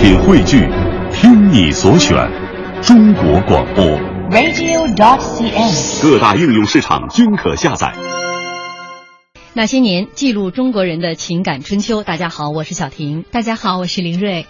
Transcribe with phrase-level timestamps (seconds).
[0.00, 0.60] 品汇聚，
[1.12, 2.14] 听你所选，
[2.80, 3.84] 中国广播。
[4.30, 6.00] radio.dot.cn，。
[6.00, 7.92] 各大应用市场均可下载。
[9.54, 12.04] 那些年，记录中国人的情感春秋。
[12.04, 13.24] 大家好，我是小婷。
[13.32, 14.46] 大家好，我是林瑞。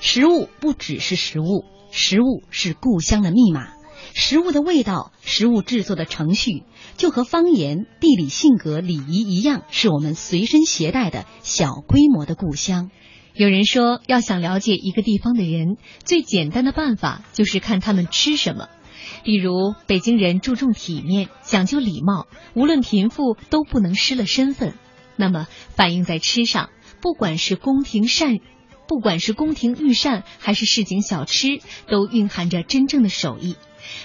[0.00, 3.66] 食物不只是食物，食物是故乡的密码。
[4.14, 6.62] 食物的味道，食物制作的程序，
[6.96, 12.90] 就和方言、地理性格、礼仪一样，是我们随身携带的小规模的故乡。
[13.36, 18.70] 有人说，要想了解一个地方的人，最简单的办法就是看他们吃什么。
[19.24, 24.72] 比如，北京人注重体面，讲究礼貌，无论贫富都不能失了身份。
[25.16, 26.70] 那么，反映在吃上，
[27.02, 28.38] 不管是宫廷膳，
[28.88, 31.58] 不管是宫廷御膳，还是市井小吃，
[31.88, 33.56] 都蕴含着真正的手艺。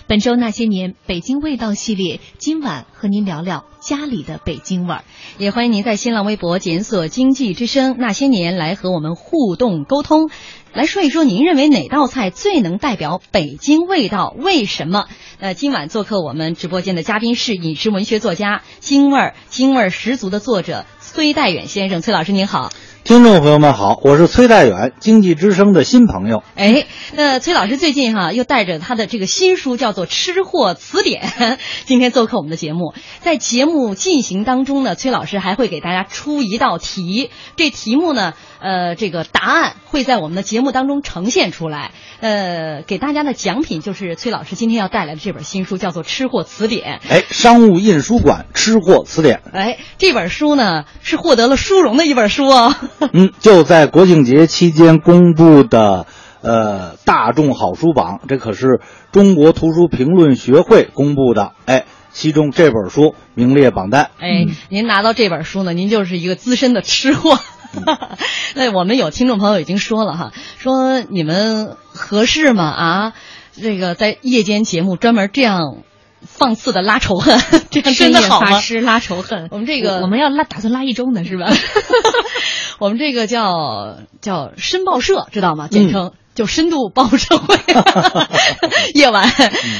[0.07, 5.03] 本周那些年北京味道系列，今晚和您聊聊家里的北京味儿。
[5.37, 10.29] 也欢迎您在新浪微博检索“经济之声那些年”来和我们互动沟通，
[10.73, 14.35] 来说一说您认为哪道菜最能代表北京味道？
[14.37, 15.05] 为什么？
[15.39, 22.01] 呃，今晚做客我们直播间的嘉宾是饮食文学作家、京味儿京味儿十足的作者崔代远先生。
[22.01, 22.69] 崔老师您好。
[23.03, 26.43] 听众朋友们好，我是崔代远，经济之声的新朋友。
[26.55, 31.23] 哎，那崔老师最近哈、又带着他的这个新书叫做《吃货词典》，
[31.85, 32.93] 今天做客我们的节目。
[33.21, 41.91] 在节目进行当中呢，崔老师还会给大家出一道题，这题目呢，呃，这个答案会在我们的节目当中呈现出来。
[42.19, 47.01] 呃，给大家的奖品就是崔老师今天要带来的这本新书，叫做《吃货词典》。
[47.11, 49.41] 哎，商务印书馆《吃货词典》。
[49.51, 52.75] 哎，这本书呢是获得了殊荣的一本书哦。
[53.13, 56.05] 嗯，就在国庆节期间公布的，
[56.41, 61.53] 呃，大众好书榜，这可是中国图书评论学会公布的。
[61.65, 64.11] 哎，其中这本书名列榜单。
[64.19, 67.39] 哎，您拿到这本书呢，您就是一个资深的吃货。
[68.53, 72.65] 那我们有听众朋友已经说了哈，说你们合适吗？
[72.65, 73.13] 啊，
[73.53, 75.77] 这个在夜间节目专门这样
[76.21, 77.39] 放肆的拉仇恨，
[77.71, 78.51] 这样真的好吗？
[78.51, 81.51] 发诗拉仇恨，我们这个我们要拉，打算拉一周呢，是吧？
[82.79, 85.67] 我们这个叫叫申报社，知道吗？
[85.69, 86.13] 简称。
[86.33, 87.59] 就深度报社会，
[88.95, 89.29] 夜晚，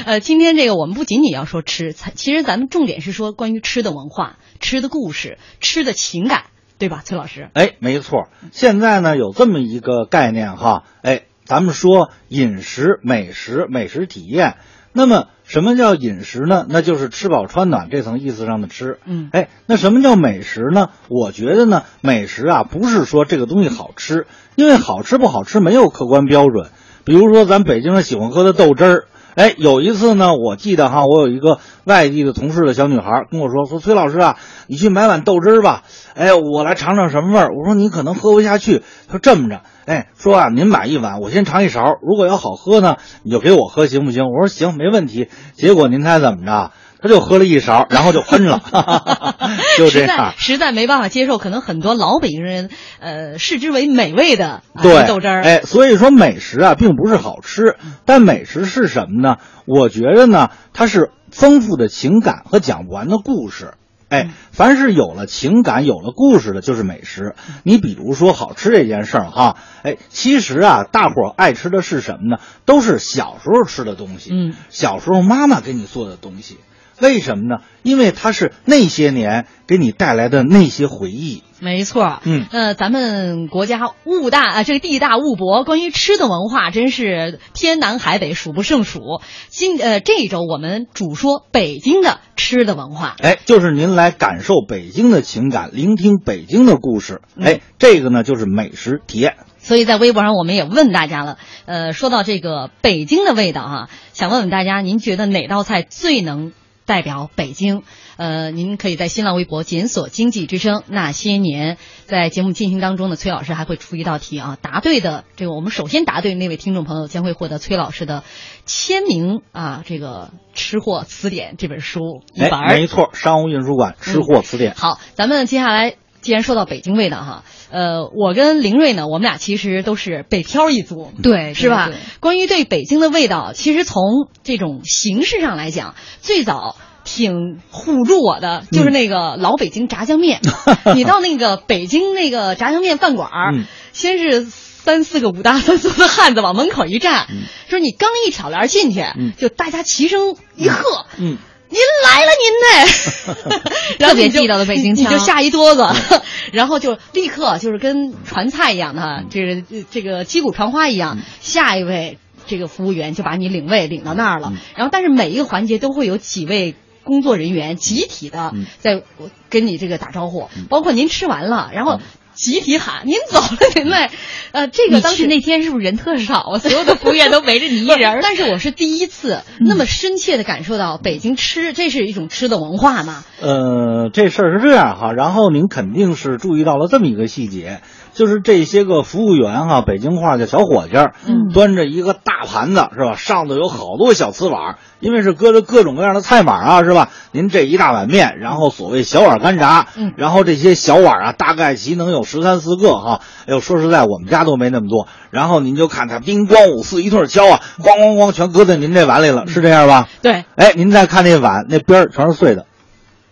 [0.06, 6.44] 呃，今天这个我们不仅仅要说吃，其实咱们重点是说关于吃的文化、吃的故事、吃的情感，
[6.78, 7.50] 对吧，崔老师？
[7.53, 8.28] 哎，没错。
[8.51, 14.57] 现在呢有这么一个概念哈，哎，咱们说饮食、美食、美食体验。
[14.91, 16.66] 那么什么叫饮食呢？
[16.69, 19.00] 那就是吃饱穿暖这层意思上的吃。
[19.06, 20.91] 嗯，哎，那什么叫美食呢？
[21.09, 26.69] 我觉得呢，美食啊不是说这个东西好吃，因为好吃不好吃没有客观标准。
[27.03, 29.06] 比如说咱北京人喜欢喝的豆汁儿，
[29.36, 34.38] 哎，有一次呢，我记得哈，我有一个外地的同事的小女孩跟我说，说崔老师啊，
[34.68, 35.84] 你去买碗豆汁儿吧，
[36.16, 37.50] 哎，我来尝尝什么味儿。
[37.58, 38.84] 我说你可能喝不下去。
[39.08, 39.62] 她说这么着。
[39.86, 44.25] 哎，说啊，您买一碗，我先尝一勺，如果要好喝呢，你就给我喝，行不行？
[44.25, 45.30] 我说行，没问题。
[45.53, 46.72] 结果您猜怎么着？
[47.01, 48.62] 他就喝了一勺，然后就喷了，
[49.78, 50.07] 就这样。
[50.07, 52.69] 实在实在没办法接受，可能很多老北京人，
[53.00, 55.41] 呃，视之为美味的、啊、对豆汁儿。
[55.44, 57.75] 哎，所以说美食啊，并不是好吃，
[58.06, 59.38] 但美食是什么呢？
[59.66, 63.73] 我觉得呢，它是丰富的情感和讲不完的故事。
[64.09, 67.33] 哎，凡是有了情感、有了故事的，就是美食。
[67.63, 72.41] 你比如说好吃这件事儿哈，哎，其实啊，大伙儿爱吃的是什么呢？
[72.66, 76.57] 都是小时候吃的东西，嗯，小时候妈妈给你做的东西。
[77.01, 77.63] 为什么呢？
[77.84, 81.44] 因为它是那些年给你带来的那些回忆。
[81.59, 89.22] 没错，嗯，呃，咱们国家物大啊，这个地大物博，关于吃的文化真是天南海北数不胜数。
[89.50, 99.35] 今呃这一周我们主说北京的吃的文化，哎，就是您来感受北京的情感，聆听北京的故事，嗯、哎，这个呢就是美食体验。
[99.59, 106.53] 所以在微博上我们也问大家了，呃，说到这个北京的味道哈、啊，想问问大家，您觉得哪道菜最能？
[106.91, 107.84] 代表北京，
[108.18, 111.78] 呃，您可以在新浪微博检索“经济之声那些年”。
[112.06, 118.25] 在节目进行当中呢，崔老师还会出一道题啊，答对的这个我们首先答对那位听众朋友将会获得崔老师的
[118.66, 122.51] 签名啊，这个《吃货词典》这本书一本。
[122.51, 124.75] 哎，没错，商务印书馆《吃货词典》嗯。
[124.75, 131.89] 好，咱们接下来既然说到北京味道哈，呃，我跟林瑞呢，我们俩其实都是北漂一族，对，是吧？
[132.19, 136.75] 关于对北京的味道，其实从这种形式上来讲，最早。
[137.03, 140.39] 挺唬住我的，就是那个老北京炸酱面。
[140.95, 143.65] 你到那个北京那个炸酱面饭馆儿，嗯。
[143.91, 147.41] 先是三四个五大三粗的汉子往门口一站，嗯。
[147.69, 149.33] 说你刚一挑帘进去，嗯。
[149.35, 151.39] 就大家齐声一喝，嗯，
[151.71, 154.07] 您来了，您呢？
[154.07, 155.85] 特别地道的北京腔，你就下一桌子，
[156.51, 164.51] 然后就立刻就是跟传菜一样的，这个这个击鼓传花一样，下一位这个服务员就把你领位领到那儿了。
[164.75, 169.01] 然后，但是每一个环节都会有几位工作人员集体的在
[169.50, 172.00] 跟你这个打招呼，包括您吃完了，然后。
[172.33, 174.12] 集体喊：“您走了，您来。”
[174.51, 176.60] 呃，这个当时那天是不是人特少啊？
[176.60, 178.19] 所有的服务员都围着你 一人。
[178.22, 183.24] 但是我是第一次那么深切的感受到北京吃，这是一种吃的文化嘛？
[183.42, 185.13] 呃，这事儿是这样哈。
[185.13, 187.81] 然后您肯定是注意到了这么一个细节。
[188.13, 191.13] 就是这些个服务员哈，北京话叫小伙计儿，
[191.54, 193.16] 端着一个大盘子是吧？
[193.16, 197.10] 上头有好多小瓷碗，因为是搁着各种各样的菜码啊是吧？
[197.31, 199.88] 您这一大碗面，然后所谓小碗干炸，
[200.18, 203.22] 然后这些小碗啊，大概其能有十三四个哈。
[203.48, 205.07] 哎呦，说实在，我们家都没那么多。
[205.30, 210.10] 然后您就看他叮咣五四一顿敲啊，咣咣咣全搁在您这碗里了，是这样吧？
[210.22, 210.44] 对。
[210.56, 212.66] 哎，您再看那碗，那边儿全是碎的，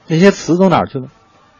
[0.07, 1.07] 那些瓷都哪儿去了？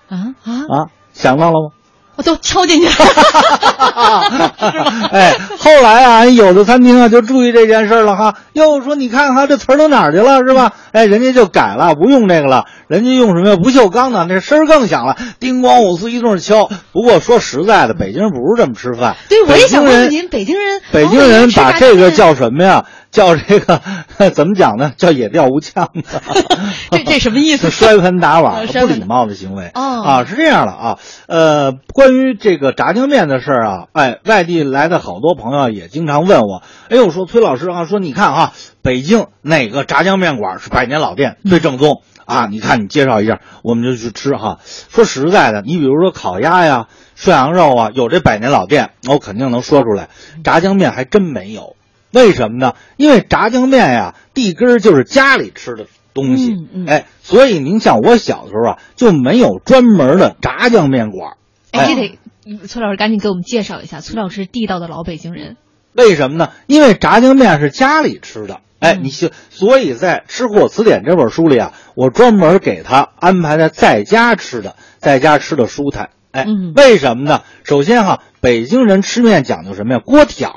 [0.07, 0.85] 啊啊啊！
[1.13, 1.75] 想到了吗？
[2.19, 4.23] 我都敲进去了，
[5.13, 10.73] 哎，后来啊，有的餐厅啊就注意这件事了哈，又说你看哈，这词儿都哪儿去了是吧？
[10.91, 13.55] 哎，人家就改了，不用这个了，人家用什么呀？
[13.55, 16.69] 不锈钢的，那声儿更响了，叮咣五四一顿敲。
[16.91, 19.15] 不过说实在的，北京人不是这么吃饭。
[19.29, 22.83] 对，我也想问问您，北京人，北京人把这个叫什么呀？
[23.11, 23.81] 叫这个
[24.35, 24.91] 怎么讲呢？
[24.95, 26.21] 叫野钓无腔的，
[26.91, 27.71] 这这什么意思？
[27.71, 30.97] 摔盆打碗不礼貌的行为哦啊，是这样的啊。
[31.27, 42.47] 呃，关于这个炸酱面的事儿啊，哎，外地来的好多朋友也经常问我，哎呦，说崔老师啊，说你看哈，北京哪个炸酱面馆是百年老店最正宗啊？
[42.49, 44.59] 你看你介绍一下，我们就去吃哈。
[44.63, 50.09] 说实在的，你比如说烤鸭呀、涮羊肉啊，有这百年老店，我肯定能说出来。
[50.43, 51.75] 炸酱面还真没有。
[52.11, 52.73] 为什么呢？
[52.97, 56.55] 因为炸酱面呀，地根儿就是家里吃的东西，
[56.87, 61.33] 哎，所以您像我小的时候啊，就没有专门的炸酱面馆。
[61.71, 65.57] 哎，这得崔老师赶紧给我们介绍一下，崔老师地道的老北京人。
[65.93, 66.51] 为什么呢？
[66.67, 76.09] 因为炸酱面是家里吃的，哎，你就所以在《吃货词典》这本书里啊，我专门给他安排在在家吃的，在家吃的舒坦。
[76.31, 76.45] 哎，
[76.75, 77.41] 为什么呢？
[77.63, 79.99] 首先哈，北京人吃面讲究什么呀？
[79.99, 80.53] 锅挑。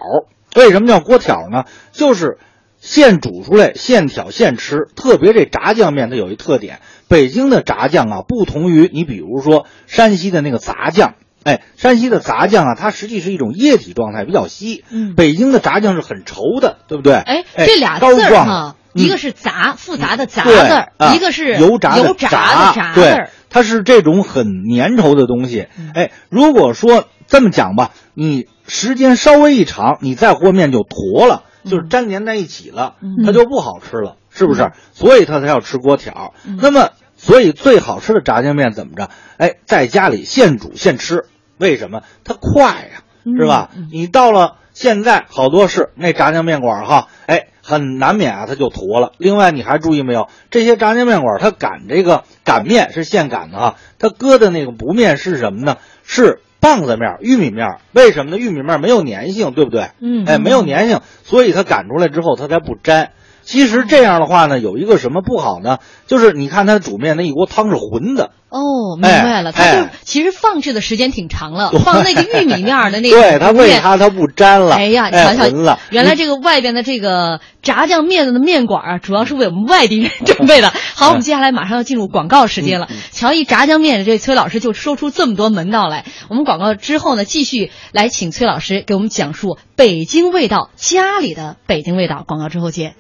[0.55, 1.65] 为什么叫锅挑呢？
[1.93, 2.37] 就是
[2.83, 4.89] 现煮出来，现挑现吃。
[4.97, 11.15] 特别这炸酱面，它有一特点，北京的炸酱啊，不同于你比如说山西的那个杂酱。
[11.45, 14.85] 哎，山西的杂酱啊，它实际是一种液体状态，比较稀。
[14.91, 17.15] 嗯，北京的炸酱是很稠的，对不对？
[17.15, 23.31] 哎，这俩字儿哈，一个是杂，复杂的杂字儿，一个是油炸油炸的炸字儿。
[23.49, 25.69] 它是这种很粘稠的东西。
[25.95, 28.49] 哎，如果说这么讲吧，你。
[28.65, 34.73] 时间稍微一长，你再和面就坨了，就是粘连在一起了，它就不好吃了，是不是？
[34.93, 36.35] 所以它才要吃锅条。
[36.61, 39.11] 那么，所以最好吃的炸酱面怎么着？
[39.37, 41.27] 哎，在家里现煮现吃，
[41.59, 42.03] 为什么？
[42.25, 43.71] 它快呀，是吧？
[43.91, 49.13] 你到了现在，好多是那炸酱面馆哈，哎，很难免啊，它就坨了。
[49.19, 50.29] 另外，你还注意没有？
[50.51, 55.77] 这些炸酱面馆它擀这个擀面是现擀的哈，它搁的那个不面是什么呢？
[56.03, 56.41] 是。
[56.63, 58.39] 棒子面、玉米面，为什么呢？
[58.39, 59.89] 玉米面没有粘性，对不对？
[60.01, 63.11] 嗯，哎，没有粘性，所以它擀出来之后它才不粘。
[63.53, 65.77] 其实这样的话呢，有一个什么不好呢？
[66.07, 68.31] 就是你看它煮面那一锅汤是浑的。
[68.49, 74.77] 哦，明白了，它就其实放置的时间挺长了， 放那个玉米面的那个 对它为它它不粘了。
[74.77, 80.73] 哎呀，瞧瞧，原来这个外边的这个炸酱面的面馆啊，主要是为我们外地人准备的。
[80.95, 82.89] 好，我们接下来马上要进入广告时间了。
[83.11, 86.05] 瞧一炸酱面，这崔老师就说出这么多门道来。
[86.29, 92.23] 我们广告之后呢，继续来请崔老师给我们讲述北京味道，家里的北京味道。
[92.27, 92.95] 广告之后见。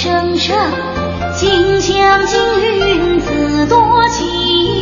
[0.00, 0.56] 声声，
[1.34, 3.76] 锦江金云自多
[4.10, 4.77] 情。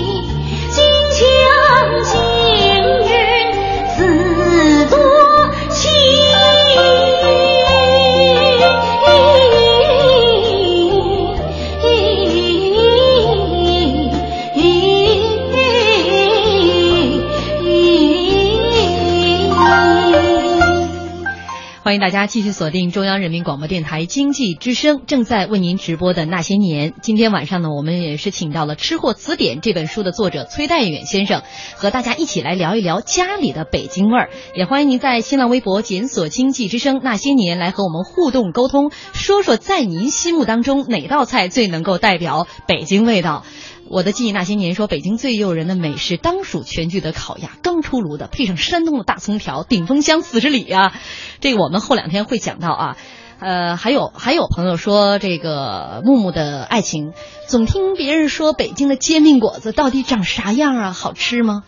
[21.87, 26.95] 欢迎大家继续锁定中央人民广播电台经济之声正在为您直播的那些年。
[27.01, 31.43] 今天晚上呢，我们也是请到了《吃货词典》这本书的作者崔代远先生，
[31.77, 34.31] 和大家一起来聊一聊家里的北京味儿。
[34.57, 43.45] 也欢迎您在新浪微博检索“经济之声那些年”来和我们互动沟通，说说在您心目当中哪道菜最能够代表北京味道。
[43.89, 50.93] 我的记忆那些年说，北京最诱人的美食当属全聚德烤鸭，刚出炉的，配上山东的大葱条，顶峰香四十里啊！
[51.41, 52.97] 这个我们后两天会讲到啊。
[53.39, 57.13] 呃，还有还有朋友说，这个木木的爱情，
[57.47, 60.93] 总听别人说北京的煎饼果子到底长啥样啊？
[60.93, 61.63] 好吃吗？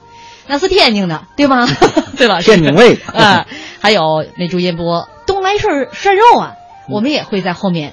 [0.47, 1.69] 那是天津的，对吗？
[2.17, 2.41] 对吧？
[2.41, 3.47] 天津味啊。
[3.81, 6.55] 还有那朱彦波东来顺涮肉啊，
[6.89, 7.93] 我们也会在后面。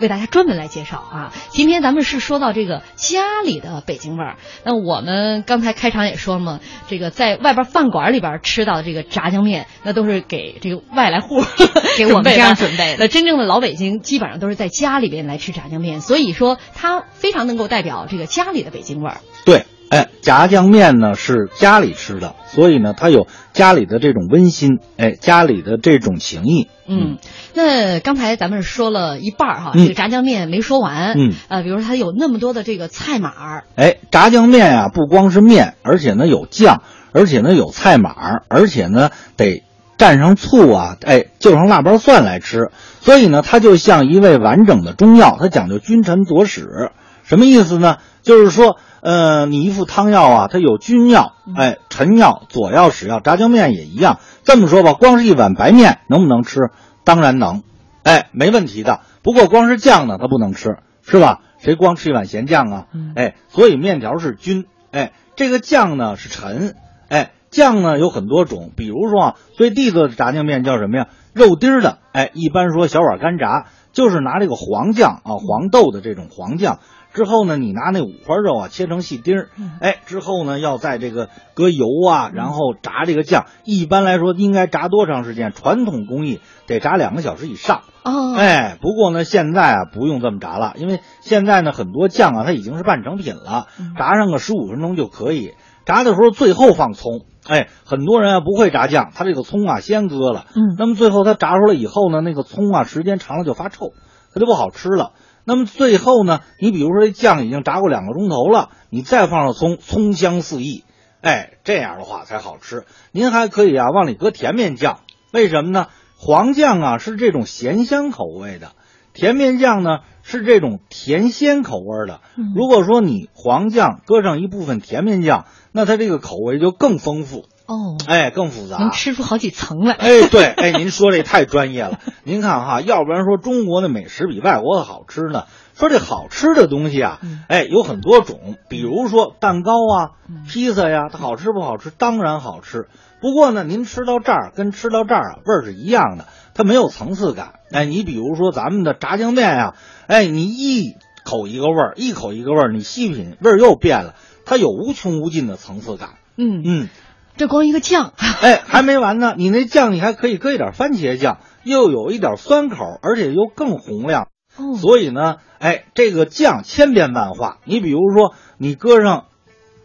[0.00, 1.32] 为大家专门来介绍啊！
[1.48, 4.36] 今天咱们是说到这个家里的北京味儿。
[4.64, 11.42] 那我们刚才开场也说了嘛，这个在外边饭馆里边吃到的这个炸酱面，那都是给这个外来户
[11.96, 12.96] 给我们这样准备的。
[12.98, 19.20] 那真正的老北京基本上都是在家里边来吃炸酱面，所以说它非常能够代表这个家里的北京味儿。
[19.44, 19.64] 对。
[19.88, 26.68] 哎，炸酱面呢是家里吃的，所以呢，它有家里的这种温馨，哎，家里的这种情谊。
[26.88, 27.18] 嗯，
[27.54, 31.14] 那刚才咱们说了一半哈，这个炸酱面没说完。
[31.16, 33.64] 嗯，呃，比如说它有那么多的这个菜码儿。
[33.76, 39.62] 哎，炸酱面啊，不光是面，而且呢有酱，而且呢有菜码儿，而且呢得
[39.98, 42.70] 蘸上醋啊，哎，就上辣包蒜来吃。
[43.00, 46.90] 所以呢，它就像一味完整的中药，它讲究君臣佐使。
[47.22, 47.96] 什么意思呢？
[48.26, 48.76] 就是说。
[49.02, 54.18] 呃，你一副汤药啊，它有君药，哎，臣药、佐药、使药，炸酱面也一样。
[54.42, 56.70] 这么说吧，光是一碗白面能不能吃？
[57.04, 57.62] 当然能，
[58.02, 59.02] 哎，没问题的。
[59.22, 61.38] 不过光是酱呢，它不能吃，是吧？
[61.58, 62.86] 谁光吃一碗咸酱啊？
[63.14, 66.74] 哎，所以面条是君，哎，这个酱呢是臣，
[67.08, 71.06] 哎，酱呢有很多种，比如说啊，最地道的炸酱面叫什么呀？
[71.32, 76.80] 肉丁儿的，哎，一般说小碗干炸，就是拿这个黄酱啊，黄豆的这种黄酱。
[77.16, 79.48] 之后呢，你拿那五花肉啊切成细丁儿，
[79.80, 83.46] 哎，之后呢要在这个搁油啊，然后炸这个酱。
[83.64, 85.50] 一般来说应该炸多长时间？
[85.52, 87.84] 传统工艺得炸两个小时以上。
[88.04, 95.54] 哦，哎，不过呢现在啊不用这么炸了，因为现在呢很多酱啊它已经是半成品了，炸上个十五分钟就可以。
[95.86, 103.92] 炸的时候最后放葱，哎，很多人啊不会炸酱，他这个葱啊先搁了，嗯，那么最后他炸出来以后呢，那个葱啊时间长了就发臭，
[104.34, 105.12] 它就不好吃了。
[105.46, 110.84] 那么最后呢，你比如说这酱已经炸过两个钟头了，你再放上葱，葱香四溢，
[111.20, 112.84] 哎，这样的话才好吃。
[113.12, 115.00] 您还可以啊往里搁甜面酱，
[115.32, 115.86] 为什么呢？
[116.18, 118.72] 黄酱啊是这种咸香口味的，
[119.12, 122.20] 甜面酱呢是这种甜鲜口味的。
[122.56, 127.44] 如果说你黄酱搁上一部分甜面酱，那它这个口味就更丰富。
[127.66, 129.94] 哦，哎，更复杂，能吃出好几层来。
[129.94, 131.98] 哎，对，哎，您说这太专业了。
[132.22, 135.44] 您看哈，要不然说中国的美食比外国的好吃呢？
[135.74, 140.10] 说这好吃的东西啊，哎，有很多种，比如说蛋糕啊、
[140.48, 141.90] 披萨呀，它好吃不好吃？
[141.90, 142.88] 当然好吃。
[143.20, 147.54] 不过呢，您吃到这儿跟吃到这儿啊，味儿是一样的，它没有层次感。
[147.72, 149.74] 哎，你比如说咱们的炸酱面呀，
[150.06, 150.94] 哎，你一
[151.24, 156.10] 口一个味儿，一口一个味儿，你细品，味儿又变了，它有无穷无尽的层次感。
[156.36, 156.88] 嗯嗯。
[157.36, 159.34] 这光一个酱， 哎，还没完呢。
[159.36, 164.28] 你那酱，你还可以搁一点番茄酱，又有一点酸口，而且又更红亮。
[164.56, 167.58] 哦，所以呢，哎，这个酱千变万化。
[167.64, 169.26] 你比如说，你搁上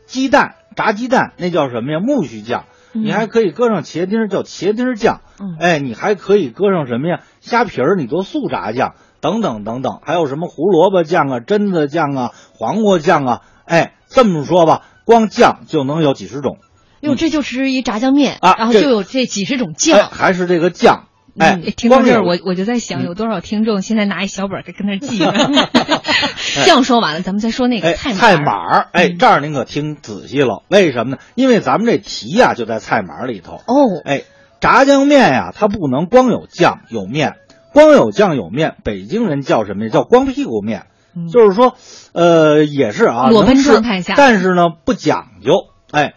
[0.06, 2.00] 鸡蛋，炸鸡蛋，那叫什么呀？
[2.00, 2.66] 木须酱。
[2.94, 5.22] 你还可以搁上茄丁，叫茄丁酱。
[5.60, 7.22] 哎，你还可以搁上什么呀？
[7.40, 8.96] 虾皮儿，你做素炸酱。
[9.22, 16.58] 等等等等，还有什么胡萝卜酱啊、榛子酱啊、黄瓜酱啊，哎，这么说吧，光酱就能有几十种。
[17.02, 20.10] 哟，这就吃一炸酱面啊然后就有这几十种哎，酱。
[20.12, 25.32] 还是这个酱，哎，嗯听到这儿，我我就在想，嗯有多少听众现在拿一小本儿跟那儿记着。
[26.66, 31.18] 酱说完了，咱们再说那个哎，菜菜码码儿，哎，嗯这儿您可听仔细了，为什么呢？
[31.36, 33.54] 因为咱们这题呀、就在菜码儿里头。
[33.56, 34.24] 哦，哎，
[34.60, 37.36] 炸酱面呀，它不能光有酱有面，
[37.74, 39.90] 光有酱有面，北京人叫什么呀？
[39.92, 40.86] 叫光屁股面。
[41.14, 41.76] 嗯就是说，
[42.14, 45.66] 呃，也是啊，裸奔状态下但是呢不讲究。
[45.92, 46.14] 哎，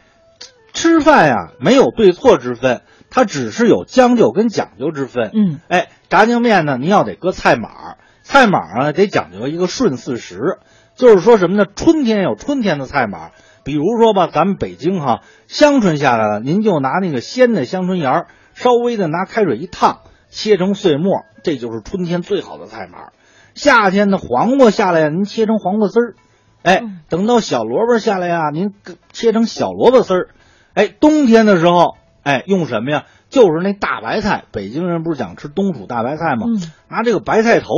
[0.84, 5.30] 吃饭呀没有对错之分，它只是有将就跟讲究之分。
[5.32, 10.58] 嗯，哎，炸酱面呢，您要得搁菜码儿，菜码儿啊得讲究一个顺四时，
[10.94, 11.64] 就是说什么呢？
[11.74, 13.30] 春天有春天的菜码儿，
[13.64, 23.08] 比如说吧，咱们北京哈，香椿下来了，您就拿那个鲜的香椿芽儿，稍微的拿开水一烫，切成碎末，这就是春天最好的菜码。
[23.54, 26.14] 夏天的黄瓜下来呀，您切成黄瓜丝儿，
[26.62, 28.74] 哎，等到小萝卜下来呀，您
[29.14, 30.28] 切成小萝卜丝儿，
[30.74, 33.06] 哎，冬天的时候，哎，用什么呀？
[33.30, 36.46] 就是那大白菜，北京人不是讲吃冬储大白菜吗？
[36.48, 37.68] 嗯拿这个白菜头，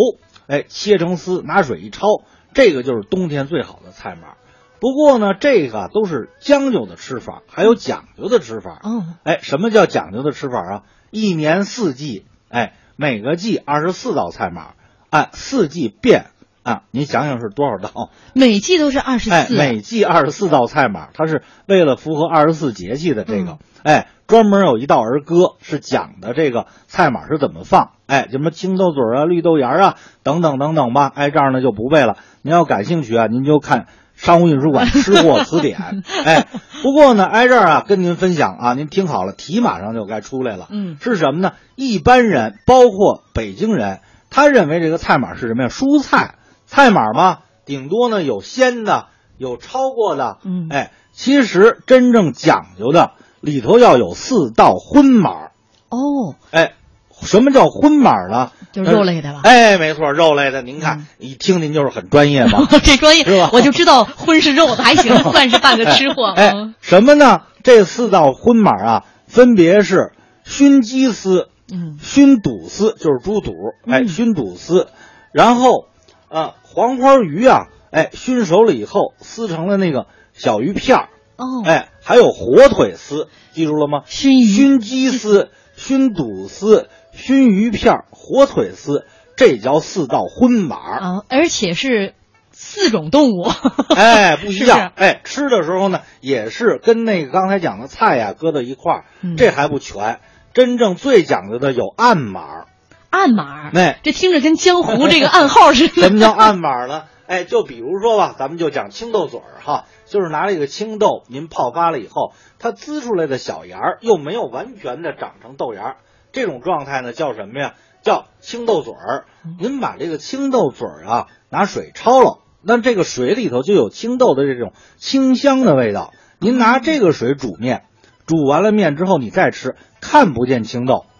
[0.46, 2.22] 哎，切成丝，拿水一焯，
[2.52, 4.34] 这个就是冬天最好的菜码。
[4.78, 8.80] 不过呢，这个啊都是将就的吃法，还有讲究的吃法。
[8.84, 10.82] 嗯，哎，什么叫讲究的吃法啊？
[11.10, 14.74] 一年四季，哎，每个季二十四道菜码，
[15.08, 16.26] 按四季变
[16.66, 18.10] 啊，您想想是多少道？
[18.34, 19.54] 每季都是二十哎，四。
[19.56, 29.94] 每季二十四道菜码，它是为了符合二十四节气的这个，嗯哎，专门有一道儿歌是讲的这个菜码是怎么放，哎，什么青豆嘴儿啊、绿豆芽儿啊
[30.24, 32.16] 等等等等吧，哎，这样呢就不背了。
[32.42, 36.48] 您要感兴趣啊，您就看商务印书馆 吃货词典，哎，
[36.82, 41.52] 不过呢，挨这儿啊跟您分享啊，您听好了，题马上就该出来了，嗯是什么呢？
[41.76, 45.68] 一般人，包括北京人，他认为这个菜码是什么呀？
[45.68, 46.34] 蔬菜
[46.66, 49.06] 菜码嘛，顶多呢有鲜的，
[49.38, 55.50] 有焯过的，嗯哎，其实真正讲究的里头要有四道荤码，
[55.88, 56.74] 哦，哎，
[57.22, 58.50] 什么叫荤码呢？
[58.72, 59.40] 就是肉类的了。
[59.42, 60.60] 哎，没错，肉类的。
[60.60, 62.66] 您看，一听您就是很专业嘛。
[62.84, 66.26] 这专业是吧我就知道荤是肉的，还行， 算是半个吃货。
[66.36, 67.42] 哎，嗯什么呢？
[67.62, 70.12] 这四道荤码啊，分别是
[70.44, 73.52] 熏鸡丝、嗯熏肚丝，就是猪肚，
[73.86, 74.88] 哎，嗯熏肚丝，
[75.32, 75.86] 然后，
[76.28, 84.02] 啊，黄花鱼啊，哎，熏熟了以后撕成了那个小鱼片儿，哦，哎，还有火腿丝，记住了吗？
[84.06, 90.76] 熏鱼熏鸡丝、熏肚丝、熏鱼片儿、火腿丝，这叫四道荤码。
[90.76, 92.14] 啊，而且是
[92.52, 93.48] 四种动物。
[93.94, 94.78] 哎， 不一样。
[94.78, 100.20] 是哎，吃的时候呢，也是跟那个刚才讲的菜呀、搁到一块儿，嗯这还不全。
[100.54, 102.64] 真正最讲究的有暗码。
[103.10, 105.94] 暗码，哎这听着跟江湖这个暗号似的。
[106.02, 107.04] 什么叫暗码呢？
[107.26, 115.96] 哎，就比如说吧，咱们就讲青豆嘴儿哈，就是拿这个青豆，您泡发了以后，它滋出来的小芽儿又没有完全的长成豆芽儿，
[116.30, 117.74] 这种状态呢叫什么呀？
[118.02, 119.24] 叫青豆嘴儿。
[119.58, 126.12] 您把这个青豆嘴儿啊拿水焯了，那这个水里头就有青豆的这种清香的味道。
[126.38, 127.86] 您拿这个水煮面，
[128.24, 131.15] 煮完了面之后你再吃，看不见青豆，哎，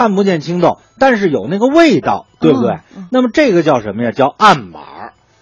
[0.00, 2.78] 看不见青豆，但是有那个味道，对不对？
[3.12, 4.12] 那么这个叫什么呀？
[4.12, 4.80] 叫暗码。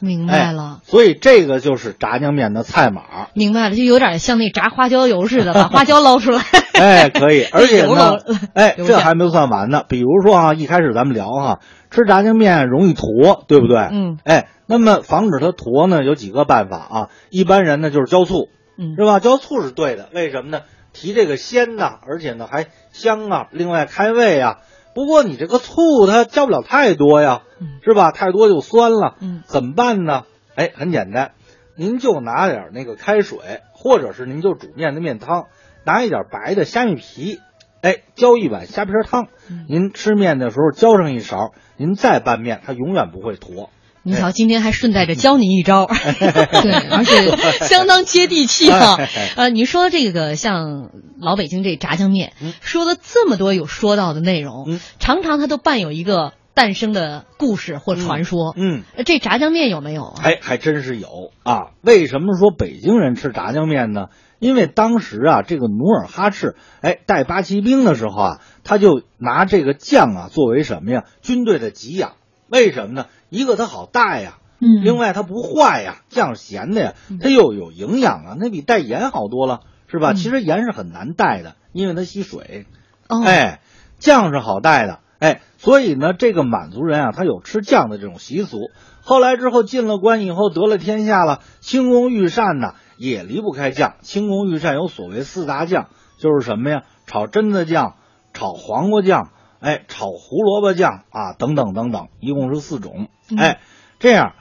[0.00, 0.80] 明白了。
[0.82, 3.28] 所以这个就是炸酱面的菜码。
[3.34, 6.42] 明白了，就有点像那炸花椒油似的，把 花椒捞出来。
[6.72, 9.84] 哎，可以， 而且呢了，哎，这还没算完呢。
[9.88, 11.60] 比如说啊，一开始咱们聊哈，
[11.92, 13.76] 吃炸酱面容易坨，对不对？
[13.92, 17.08] 嗯，哎，那么防止它坨呢，有几个办法啊。
[17.30, 19.20] 一般人呢就是浇醋，嗯是吧？
[19.20, 20.62] 浇醋是对的，为什么呢？
[20.98, 24.58] 提这个鲜呐，而且呢还香啊，另外开胃啊。
[24.94, 28.10] 不过你这个醋它浇不了太多呀，嗯是吧？
[28.10, 30.24] 太多就酸了，嗯怎么办呢？
[30.56, 31.34] 哎，很简单，
[31.76, 33.38] 您就拿点那个开水，
[33.72, 35.46] 或者是您就煮面的面汤，
[35.84, 37.38] 拿一点白的虾米皮，
[37.80, 39.28] 哎，浇一碗虾皮汤。
[39.48, 43.70] 嗯您吃面的时候浇上一勺，您再拌面，它永远不会坨。
[44.08, 49.08] 您瞧，今天还顺带着教您一招， 对，而且相当接地气啊哎。
[49.36, 50.90] 呃，你说这个像
[51.20, 58.54] 老北京这炸酱面，说了这么多有说到的内容，嗯常常它都伴有一个诞生的故事或传说。
[58.56, 60.20] 嗯，呃这炸酱面有没有啊？
[60.22, 61.72] 哎，还真是有啊。
[61.82, 64.06] 为什么说北京人吃炸酱面呢？
[64.38, 71.04] 因为当时啊，这个努尔哈赤哎带八旗兵的时候啊，他就拿这个酱啊作为什么呀？
[71.20, 72.12] 军队的给养。
[72.48, 73.06] 为什么呢？
[73.28, 80.12] 一个它好带呀，嗯另外它不坏呀，酱是咸的呀，它又有营养啊，那比带盐好多了，是吧？
[80.12, 82.66] 嗯其实盐是很难带的，因为它吸水。
[83.08, 83.60] 哦，哎，
[83.98, 88.58] 酱是好带的，哎，所以呢，这个满族人啊，他有吃酱的这种习俗。
[89.02, 93.94] 后来之后进了关以后得了天下了，清宫御膳呢也离不开酱。
[94.02, 96.82] 清宫御膳有所谓四大酱，就是什么呀？
[97.06, 97.94] 炒榛子酱、
[98.34, 103.08] 炒黄瓜酱，哎，炒胡萝卜酱啊，等等等等，一共是四种。
[103.36, 103.60] 哎，
[103.98, 104.34] 这样。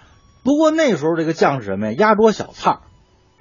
[0.43, 1.93] 不过那时候这个酱是什么呀？
[1.97, 2.79] 压桌小菜儿，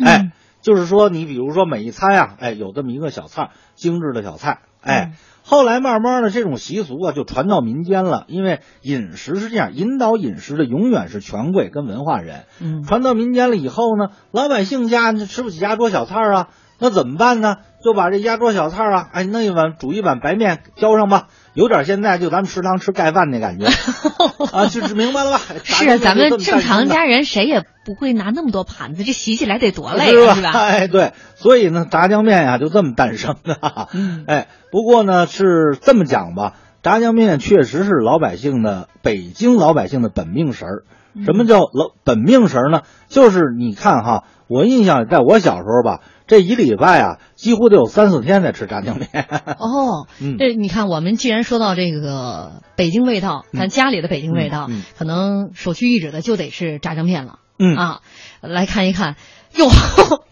[0.04, 5.12] 哎，就是说你比如说每一餐啊，哎，有这么一个小菜，精致的小菜，哎。
[5.48, 12.46] 后来慢慢的这种习俗啊就传到民间了，因为饮食是这样，引导饮食的永远是权贵跟文化人。
[12.58, 17.56] 嗯，传到民间了以后呢，老百姓家吃不起压桌小菜啊，那怎么办呢？
[17.84, 23.66] 就把这压桌小菜啊，哎，弄一碗煮一碗白面浇上吧，有点现在就咱们食堂吃盖饭那感觉
[24.52, 25.40] 啊，就是明白了吧？
[25.62, 30.50] 是啊，咱们正常家人谁也不会拿那么多盘子，这洗起来得多累是吧？
[30.58, 33.56] 哎，对，所以呢，炸酱面呀就这么诞生的。
[33.92, 40.84] 嗯，哎，不过呢是这么讲吧，炸酱面确实是老百姓的北京老百姓的本命食儿。
[41.24, 42.82] 什么叫老本命食儿呢？
[43.08, 46.00] 就是你看哈，我印象在我小时候吧。
[46.26, 49.08] 这一礼拜啊，几乎得有三四天在吃炸酱面。
[49.58, 50.06] 哦，
[50.38, 57.38] 这你看，我们既然说到这个北京味道，咱家里的北京味道，可能首屈一指的就得是炸酱面了。
[57.58, 58.00] 嗯啊，
[58.40, 59.16] 来看一看。
[59.56, 59.70] 哟，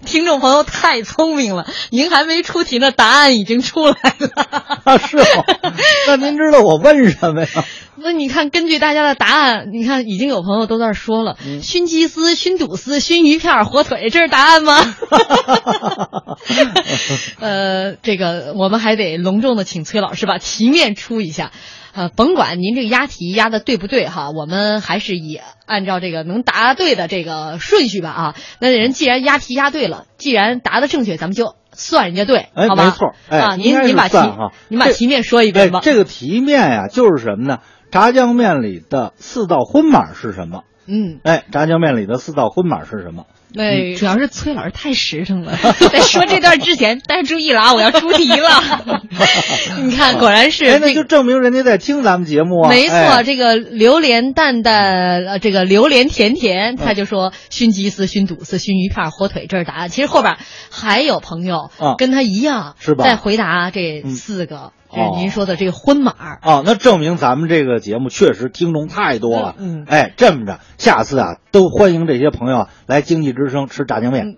[0.04, 4.30] 听众朋友太聪明了，您还没出题呢，答案已经出来了。
[4.84, 5.24] 啊，是吗？
[6.06, 7.64] 那您知道我问什么呀？
[7.96, 14.76] 那你看，根据大家的答案，你看已经有朋友都在说了，熏鸡丝、熏肚丝、熏鱼片、火腿，这是答案吗？
[17.40, 21.50] 呃，这个我们还得隆重的请崔老师把题面出一下。
[21.94, 28.34] 呃，甭管您这个押题押的对不对哈，我们还是以按照这个能答对的这个顺序吧啊。
[28.58, 32.84] 那人既然押题押对了，既然答的正确，咱们就算人家对，好吧？
[32.84, 34.18] 没错，啊，您您把题
[34.68, 35.80] 您把题面说一遍吧。
[35.82, 37.58] 这个题面呀，就是什么呢？
[37.92, 40.64] 炸酱面里的四道荤码是什么？
[40.86, 43.26] 嗯，哎，炸酱面里的四道荤码是什么？
[43.54, 45.56] 对，主要是崔老师太实诚了，
[45.92, 48.98] 在说这段之前，大家注意了啊，我要出题了。
[49.84, 52.68] 你看，果然是，那就证明人家在听咱们节目啊。
[52.68, 59.88] 没错，这个榴莲蛋蛋，呃，这个榴莲甜甜，他就说熏鸡丝、熏肚丝、熏鱼片、火腿，这是答案。
[59.88, 60.36] 其实后边
[60.70, 63.04] 还有朋友跟他一样，是吧？
[63.04, 64.72] 在回答这四个。
[64.94, 69.54] 就是您说的这个婚码哦，那证明咱们这个节目确实听众太多了。
[69.58, 74.36] 嗯，哎，这么着，下次啊，都欢迎这些朋友来经济之声吃炸酱面。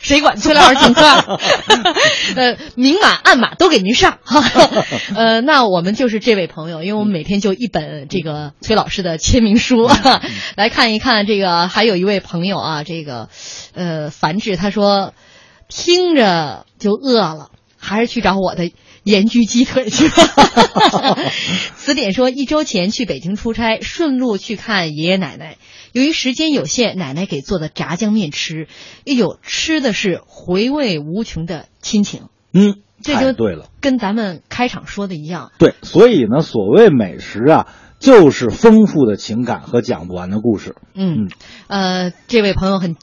[0.00, 1.02] 谁管崔老师请客？
[2.36, 4.18] 呃，明码暗码都给您上。
[5.14, 9.88] 呃，那我们就是这位朋友，因为我们每天就一本这个崔老师的签名书，
[10.56, 11.26] 来看一看。
[11.26, 13.28] 这个还有一位朋友啊，这个
[13.74, 15.14] 呃，樊志他说，
[15.68, 18.70] 听着就饿了，还是去找我的。
[19.06, 20.08] 盐焗鸡腿去。
[21.76, 25.58] 词典说，一周前去北京出差，顺路去看爷爷奶奶。
[25.92, 28.66] 由于时间有限，奶奶给做的炸酱面吃，
[29.06, 32.22] 哎呦，吃的是回味无穷的亲情。
[32.52, 35.52] 嗯，这就对了，跟咱们开场说的一样。
[35.56, 37.68] 对，所以呢，所谓美食啊，
[38.00, 40.74] 就是丰富的情感和讲不完的故事。
[40.96, 41.30] 嗯，
[41.68, 42.96] 呃，这位朋友很。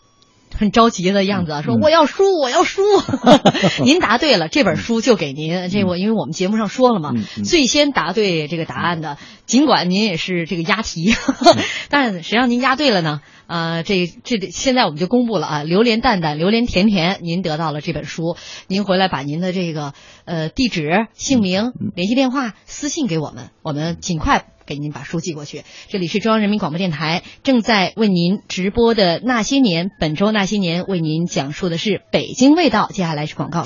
[0.57, 2.81] 很着急的样子，说我要输，我要输。
[3.83, 5.69] 您答对了，这本书就给您。
[5.69, 7.13] 这我因为我们节目上说了嘛，
[7.43, 11.13] 最先答对这个答案的，尽管您也是这个押题，
[11.89, 13.21] 但谁让您押对了呢？
[13.45, 18.37] 啊，这这现在我们就公布了啊，榴莲蛋蛋，榴莲甜甜，您得到了这本书。
[18.67, 19.93] 您回来把您的这个
[20.25, 24.52] 呃地址、姓名、联系电话私信给我们，我们尽快。
[24.65, 25.63] 给您把书寄过去。
[25.87, 32.89] 这里是中央人民广播电台正在为您直播的《那些年》，本周《那些年》为您讲述的是北京味道。
[32.91, 33.65] 接下来是广告。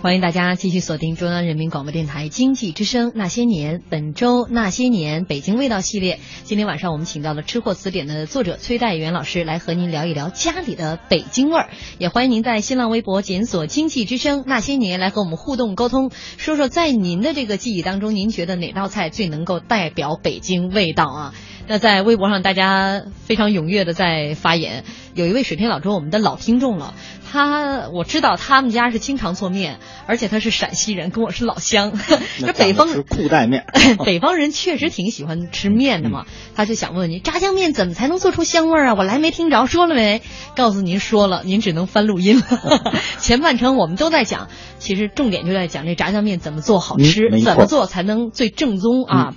[0.00, 6.20] 欢迎大家继续锁定中央人民广播电台经济之声《那些年》，本周《那些年》北京味道系列。
[6.44, 11.70] 今天晚上我们请到了《吃货词典》的作者崔代元老师来和您聊一聊家里的北京味儿。
[11.98, 21.34] 也欢迎您在新浪微博检索“经济之声那些年”来和我们互动沟通，说说在您的这个记忆当中，您觉得哪道菜最能够代表北京味道啊？
[21.66, 24.84] 那在微博上，大家非常踊跃的在发言。
[25.14, 26.94] 有一位水天老周，我们的老听众了。
[27.30, 31.92] 他我知道他们家是经常做面，而且他是陕西人，跟我是老乡。
[32.38, 33.66] 这北方是裤带面，
[34.04, 36.24] 北方人确实挺喜欢吃面的嘛。
[36.54, 38.94] 他就想问你，炸酱面怎么才能做出香味儿啊？
[38.94, 40.22] 我来没听着，说了没？
[40.56, 42.94] 告诉您说了，您只能翻录音了。
[43.20, 49.34] 前半程我们都在讲，其实重点就在讲这炸酱面怎么做好吃，怎么做才能最正宗啊？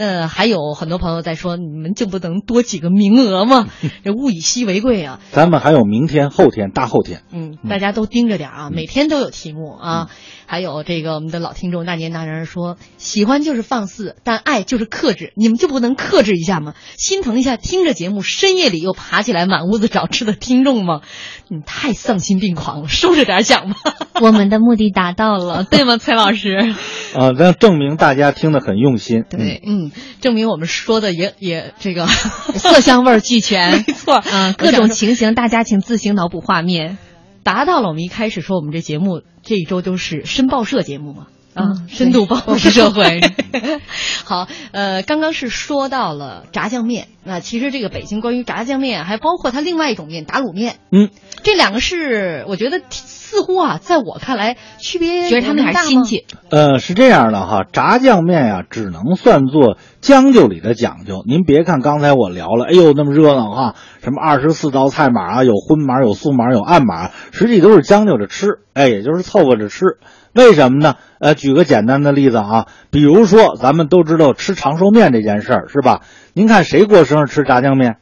[0.00, 3.68] 那还有很多朋友在说，你们就不能多几个名额吗？
[4.02, 5.20] 这物以稀为贵啊。
[5.30, 7.22] 咱们还有明天、后天、大后天。
[7.30, 10.08] 嗯，大家都盯着点啊，每天都有题目啊。
[10.50, 16.74] 还有这个我们的老听众那年那人说，喜欢就是放肆，但爱就是克制，你们就不能克制一下吗？
[16.98, 21.02] 心疼一下听着节目深夜里又爬起来满屋子找吃的听众吗？
[21.46, 23.76] 你太丧心病狂了， 收着点讲吧。
[24.20, 26.74] 我们的目的达到了，对吗，崔老师？
[27.14, 29.22] 啊，那证明大家听得很用心。
[29.30, 32.08] 对，嗯，证明我们说的也也这个
[32.58, 36.98] 色香味俱全，没错啊，各种情形大家请自行脑补画面。
[37.42, 41.28] 达到了我们一开始说我们这节目这一周都是申报社节目嘛。
[41.60, 43.20] 啊，嗯深度报对复社会。
[44.24, 51.10] 好，呃，刚刚是说到了炸酱面，那其实这个北京关于炸酱面，还包括它另外一种面打卤面，嗯，
[51.42, 56.26] 这两个是我觉得似乎啊，在我看来区别觉得他们俩有那么大吗亲戚。
[56.50, 61.22] 呃，是这样的哈，炸酱面呀、只能算作将就里的讲究。
[61.26, 69.98] 您别看刚才我聊了，哎呦那么热闹哈，什么二十四道菜码啊，有荤码、有素码、有暗码，实际都是将就着吃，哎，也就是凑合着吃。
[70.32, 70.96] 为什么呢？
[71.18, 76.02] 呃，举个简单的例子啊，比如说咱们都知道吃长寿面这件事儿是吧？
[76.32, 77.96] 您看谁过生日吃炸酱面？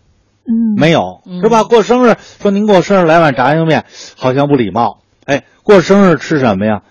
[0.47, 1.65] 嗯，没有嗯是吧？
[1.65, 3.85] 过生日说您过生日来碗炸酱面，
[4.17, 5.01] 好像不礼貌。
[5.25, 6.83] 哎，过生日吃什么呀？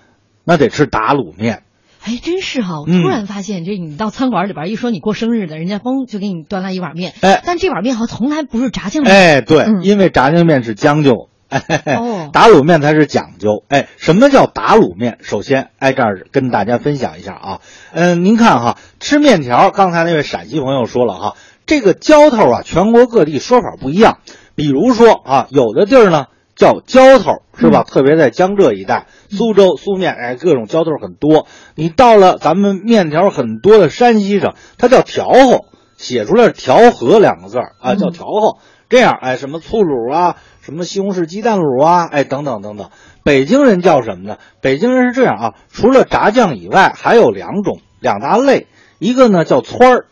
[0.43, 1.63] 那得吃打卤面。
[2.03, 2.79] 哎，真是哈！
[2.79, 9.13] 我嗯突然发现，这你到餐馆里边一说你过生日的，人家嘣就给你端来一碗面，哎但这碗面好像从来不是炸酱面。
[9.13, 11.81] 哎，对，嗯因为炸酱面是将就，哎嘿
[12.33, 13.63] 打卤面才是讲究。
[13.69, 15.17] 哎，什么叫打卤面？
[15.21, 17.59] 首先，哎，这儿跟大家分享一下啊。
[17.93, 24.19] 嗯、您看哈，吃面条，刚才那位陕西朋友说了哈，这个浇头啊，全国各地说法不一样。
[24.55, 27.83] 比如说啊，有的地儿呢叫浇头，是吧？
[27.83, 31.47] 特别在江浙一带，苏州苏面，哎，各种浇头很多。
[31.75, 38.57] 你到了咱们面条很多的山西省，它叫调和，写出来是调和两个字儿啊，叫调和。
[38.89, 42.89] 这样，哎，什么醋卤啊，什么西红柿鸡蛋卤啊，哎，等等等等。
[43.23, 44.37] 北京人叫什么呢？
[44.59, 48.67] 北京人是这样啊，除了炸酱以外，还有两种两大类，
[48.99, 50.05] 一个呢叫汆儿，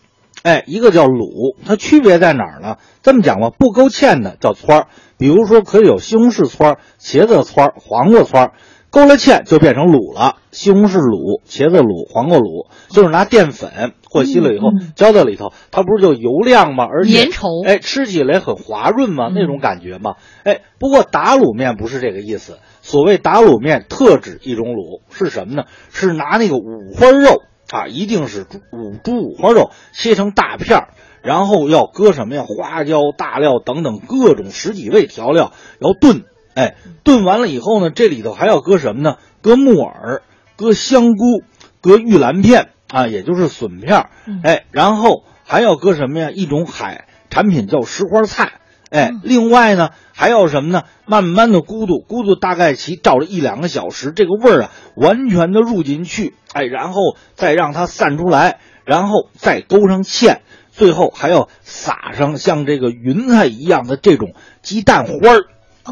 [0.44, 1.58] 哎，一个叫卤。
[1.65, 2.78] 它区别在哪儿呢？
[3.04, 4.88] 这么讲吧，不勾芡的叫汆儿，
[5.18, 8.52] 比如说可以有西红柿汆儿、茄子汆儿、黄瓜汆儿。
[8.95, 16.86] 勾了芡就变成卤了，西红柿卤、茄子卤、黄瓜卤，就是拿淀粉和稀了以后嗯浇在里头，它不是就油亮吗？
[16.86, 19.27] 而且粘稠哎，吃起来很滑润吗？
[19.27, 20.15] 嗯那种感觉吗？
[20.45, 22.60] 哎，不过打卤面不是这个意思。
[22.81, 25.63] 所谓打卤面，特指一种卤是什么呢？
[25.91, 30.88] 是拿那个五花肉啊，一定是猪五猪五花肉切成大片儿，
[31.21, 32.45] 然后要搁什么呀？
[32.47, 36.23] 花椒、大料等等各种十几味调料，要炖。
[36.56, 39.18] 哎，炖完了以后呢，这里头还要搁什么呢？
[39.41, 40.24] 搁木耳，
[40.56, 41.44] 搁香菇，
[41.82, 44.10] 搁玉兰片啊，也就是笋片儿。
[44.41, 46.32] 哎，然后还要搁什么呀？
[46.32, 48.54] 一种海产品叫石花菜。
[48.89, 50.84] 哎，另外呢，还要什么呢？
[51.06, 56.34] 慢慢的咕嘟咕嘟，大概其照了一两个小时，这个味儿啊，完全的入进去。
[56.54, 57.02] 哎，然后
[57.34, 60.38] 再让它散出来，然后再勾上芡，
[60.72, 65.41] 最后还要撒上像这个云彩一样的这种鸡蛋花儿。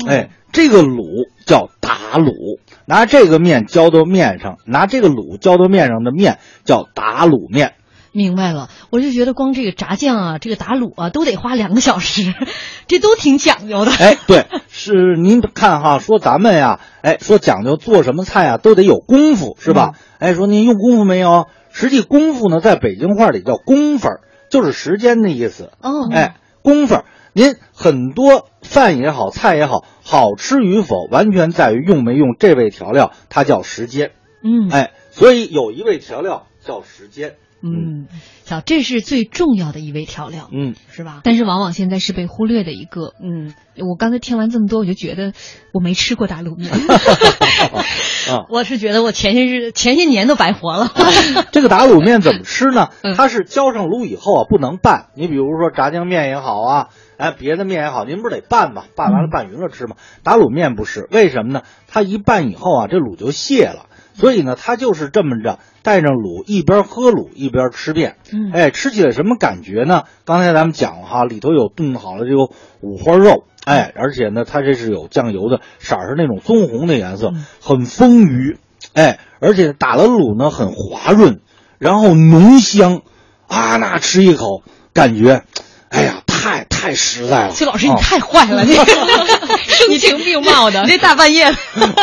[0.07, 7.73] 哎，这个卤叫打卤，拿这个面浇到面上，拿这个卤浇到面上的面叫打卤面。
[8.15, 12.31] 明白了，我就觉得光这个炸酱啊，这个打卤啊，都得花两个小时，
[12.87, 13.91] 这都挺讲究的。
[13.91, 19.93] 哎，对，是您看哈，说咱们呀，哎，说讲究做什么菜啊，都得有功夫，是吧？
[20.19, 21.47] 哎，说您用功夫没有？
[21.71, 24.07] 实际功夫呢，在北京话里叫功夫，
[24.51, 25.71] 就是时间的意思。
[25.81, 27.01] 哦，哎，功夫，
[27.33, 34.11] 您很多饭也好，菜也好，好吃与否，完全在于用没用这味调料，它叫时间。
[34.41, 37.37] 嗯，哎，所以有一味调料叫时间。
[37.65, 38.07] 嗯，
[38.47, 41.21] 好，这是最重要的一味调料，嗯，是吧？
[41.23, 43.13] 但是往往现在是被忽略的一个。
[43.23, 45.31] 嗯，我刚才听完这么多，我就觉得
[45.73, 46.69] 我没吃过打卤面。
[48.29, 50.91] 啊，我是觉得我前些日前些年都白活了。
[51.51, 53.15] 这个打卤面怎么吃呢嗯？
[53.15, 55.07] 它是浇上卤以后啊，不能拌。
[55.15, 58.83] 你比如说炸酱面也好啊，哎，别的面也好，您不是得拌吗？
[58.95, 59.95] 拌完了拌匀了吃吗？
[60.23, 61.63] 打卤面不是，为什么呢？
[61.87, 63.85] 它一拌以后啊，这卤就泄了。
[64.15, 68.15] 所以呢，它就是这么着带上卤，一边喝卤一边吃面。
[68.31, 68.51] 嗯。
[68.51, 70.05] 哎，吃起来什么感觉呢？
[70.25, 72.49] 刚才咱们讲了哈，里头有炖好了这个
[72.81, 78.57] 五花肉，哎，而且呢，它这是有酱油的，色儿是那种棕红的颜色，很丰腴，
[78.93, 81.41] 哎，而且打了卤呢很滑润，
[81.77, 83.01] 然后浓香，
[83.47, 85.43] 啊，那吃一口感觉，
[85.89, 87.51] 哎呀，太太太实在了。
[87.51, 91.57] 崔老师，你啊太坏了， 你声情并茂的你这大半夜的，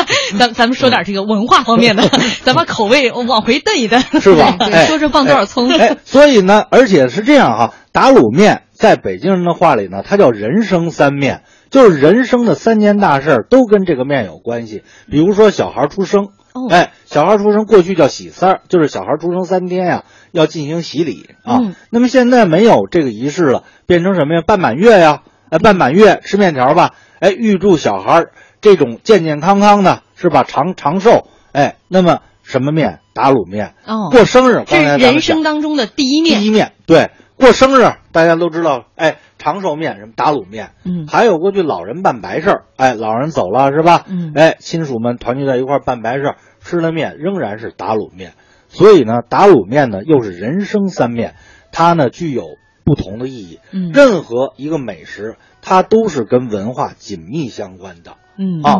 [0.38, 2.08] 咱咱们说点这个文化方面的，
[2.42, 4.56] 咱把口味往回蹬一蹬，是吧？
[4.86, 14.82] 说说放多少葱哎，哎所以呢，而且是这样哈，打卤面在北京人的话里呢，它叫人生三面，就是人生的三件大事儿都跟这个面有关系。
[15.10, 21.58] 比如说小孩出生，哦哎，小孩出生过去叫喜三儿，就是小孩出生三天呀、要进行洗礼啊。
[21.62, 24.42] 嗯那么现在没有这个仪式了，变成什么呀？
[24.46, 28.26] 办满月呀，哎，办满月吃面条吧，哎，预祝小孩
[28.60, 30.44] 这种健健康康的，是吧？
[30.44, 33.00] 长长寿，哎，那么什么面？
[33.12, 33.74] 打卤面。
[33.86, 44.04] 哦，过生日，这是人生当中的第一面第一面，对，过生日大家都知道，哎，长寿面什么打卤面，嗯还有过去老人办白事儿，哎，老人走了是吧？
[44.06, 48.34] 嗯哎，亲属们团聚在一块儿办白事儿，吃的面仍然是打卤面，
[48.68, 51.34] 所以呢，打卤面呢又是人生三面，
[51.72, 52.44] 它呢具有
[52.84, 53.58] 不同的意义。
[53.72, 58.12] 嗯任何一个美食，它都是跟文化紧密相关的。
[58.36, 58.76] 嗯啊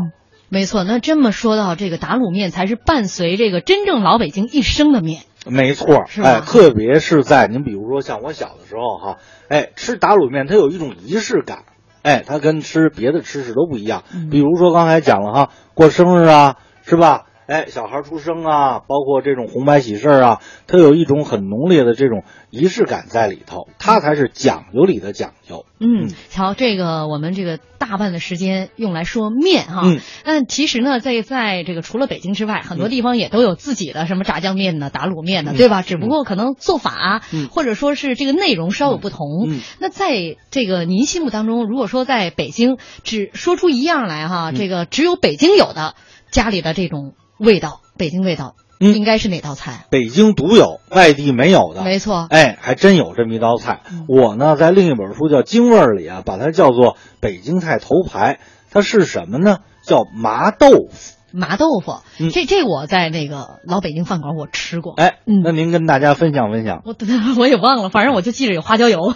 [0.53, 5.21] 没错，那这么说到这个打卤面，才是伴随这个真正老北京一生的面。
[5.47, 11.65] 没错，哎，特别是在您比如说像我小的时候哈，哎，吃打卤面它有一种仪式感，
[12.03, 14.05] 哎，它跟吃别的吃食都不一样。
[14.15, 17.25] 嗯比如说刚才讲了哈，过生日啊，是吧？
[17.51, 25.67] 哎，小孩出生啊，包括这种红白喜事儿啊，它有一种很浓烈的这种仪式感在里头，它才是讲究里的讲究。
[25.81, 29.83] 嗯嗯，瞧，这个我们这个大半的时间用来说面哈。
[29.85, 35.83] 嗯，但其实呢，在在这个除了北京之外，很多地方也都有自己的什么炸酱面呢、打卤面呢，嗯对吧？
[35.83, 39.49] 只不过可能做法或者说是这个内容稍有不同。
[39.49, 45.97] 嗯那在这个您心目当中，如果说在北京只说出一样来哈，嗯这个只有北京有的
[46.31, 49.87] 家里的这种味道，北京味道，嗯应该是哪道菜？
[49.91, 51.83] 北京独有，外地没有的。
[51.83, 53.81] 没错，哎，还真有这么一道菜。
[53.91, 58.39] 嗯我呢，在另一本书叫《京味儿》里啊，把它叫做北京菜头牌。
[58.71, 59.59] 它是什么呢？
[59.85, 61.17] 叫麻豆腐。
[61.33, 64.95] 麻豆腐，嗯这这我在那个老北京饭馆我吃过。
[64.97, 66.83] 哎，嗯那您跟大家分享分享。
[66.85, 66.95] 我
[67.39, 69.15] 我也忘了，反正我就记着有花椒油。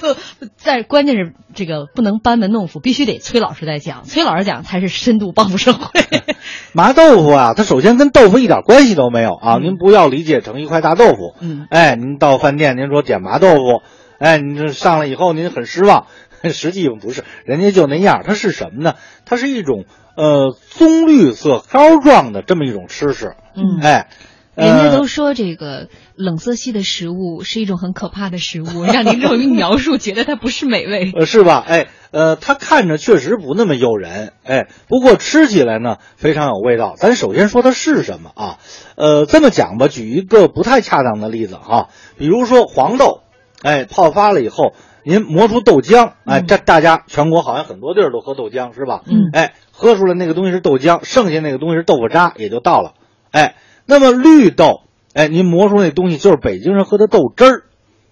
[0.00, 0.16] 不，
[0.56, 5.88] 在关键是这个不能班门弄斧，必须得崔老师在讲，崔老师讲才是深度报复社会。
[6.72, 9.58] 麻豆腐啊，它首先跟豆腐一点关系都没有啊！
[9.58, 11.34] 您不要理解成一块大豆腐。
[11.40, 13.82] 嗯哎，您到饭店您说点麻豆腐，
[14.18, 16.06] 哎，您这上来以后您很失望，
[16.50, 18.22] 实际不是，人家就那样。
[18.26, 18.94] 它是什么呢？
[19.24, 19.84] 它是一种
[20.16, 23.34] 呃棕绿色膏状的这么一种吃食。
[23.54, 24.08] 嗯哎，
[24.54, 31.12] 人家呃都说这个冷色系的食物是一种很可怕的食物， 让您这么一描述，觉得它不是美味。
[31.16, 31.64] 呃，是吧？
[31.66, 36.94] 哎，呃，它看着确实不那么诱人，哎，不过吃起来呢非常有味道。
[36.96, 38.58] 咱首先说它是什么啊？
[38.96, 43.21] 呃，这么讲吧，举一个不太恰当的例子哈，比如说黄豆，
[43.62, 49.02] 哎，泡发了以后，您磨出豆浆，哎，嗯这大家全国好像很多地儿都喝豆浆是吧？
[49.06, 52.94] 嗯哎，喝出来那个东西是豆浆，剩下那个东西是豆腐渣，也就到了。
[53.30, 54.82] 哎，那么绿豆，
[55.14, 57.62] 哎，您磨出那东西就是北京人喝的豆汁儿。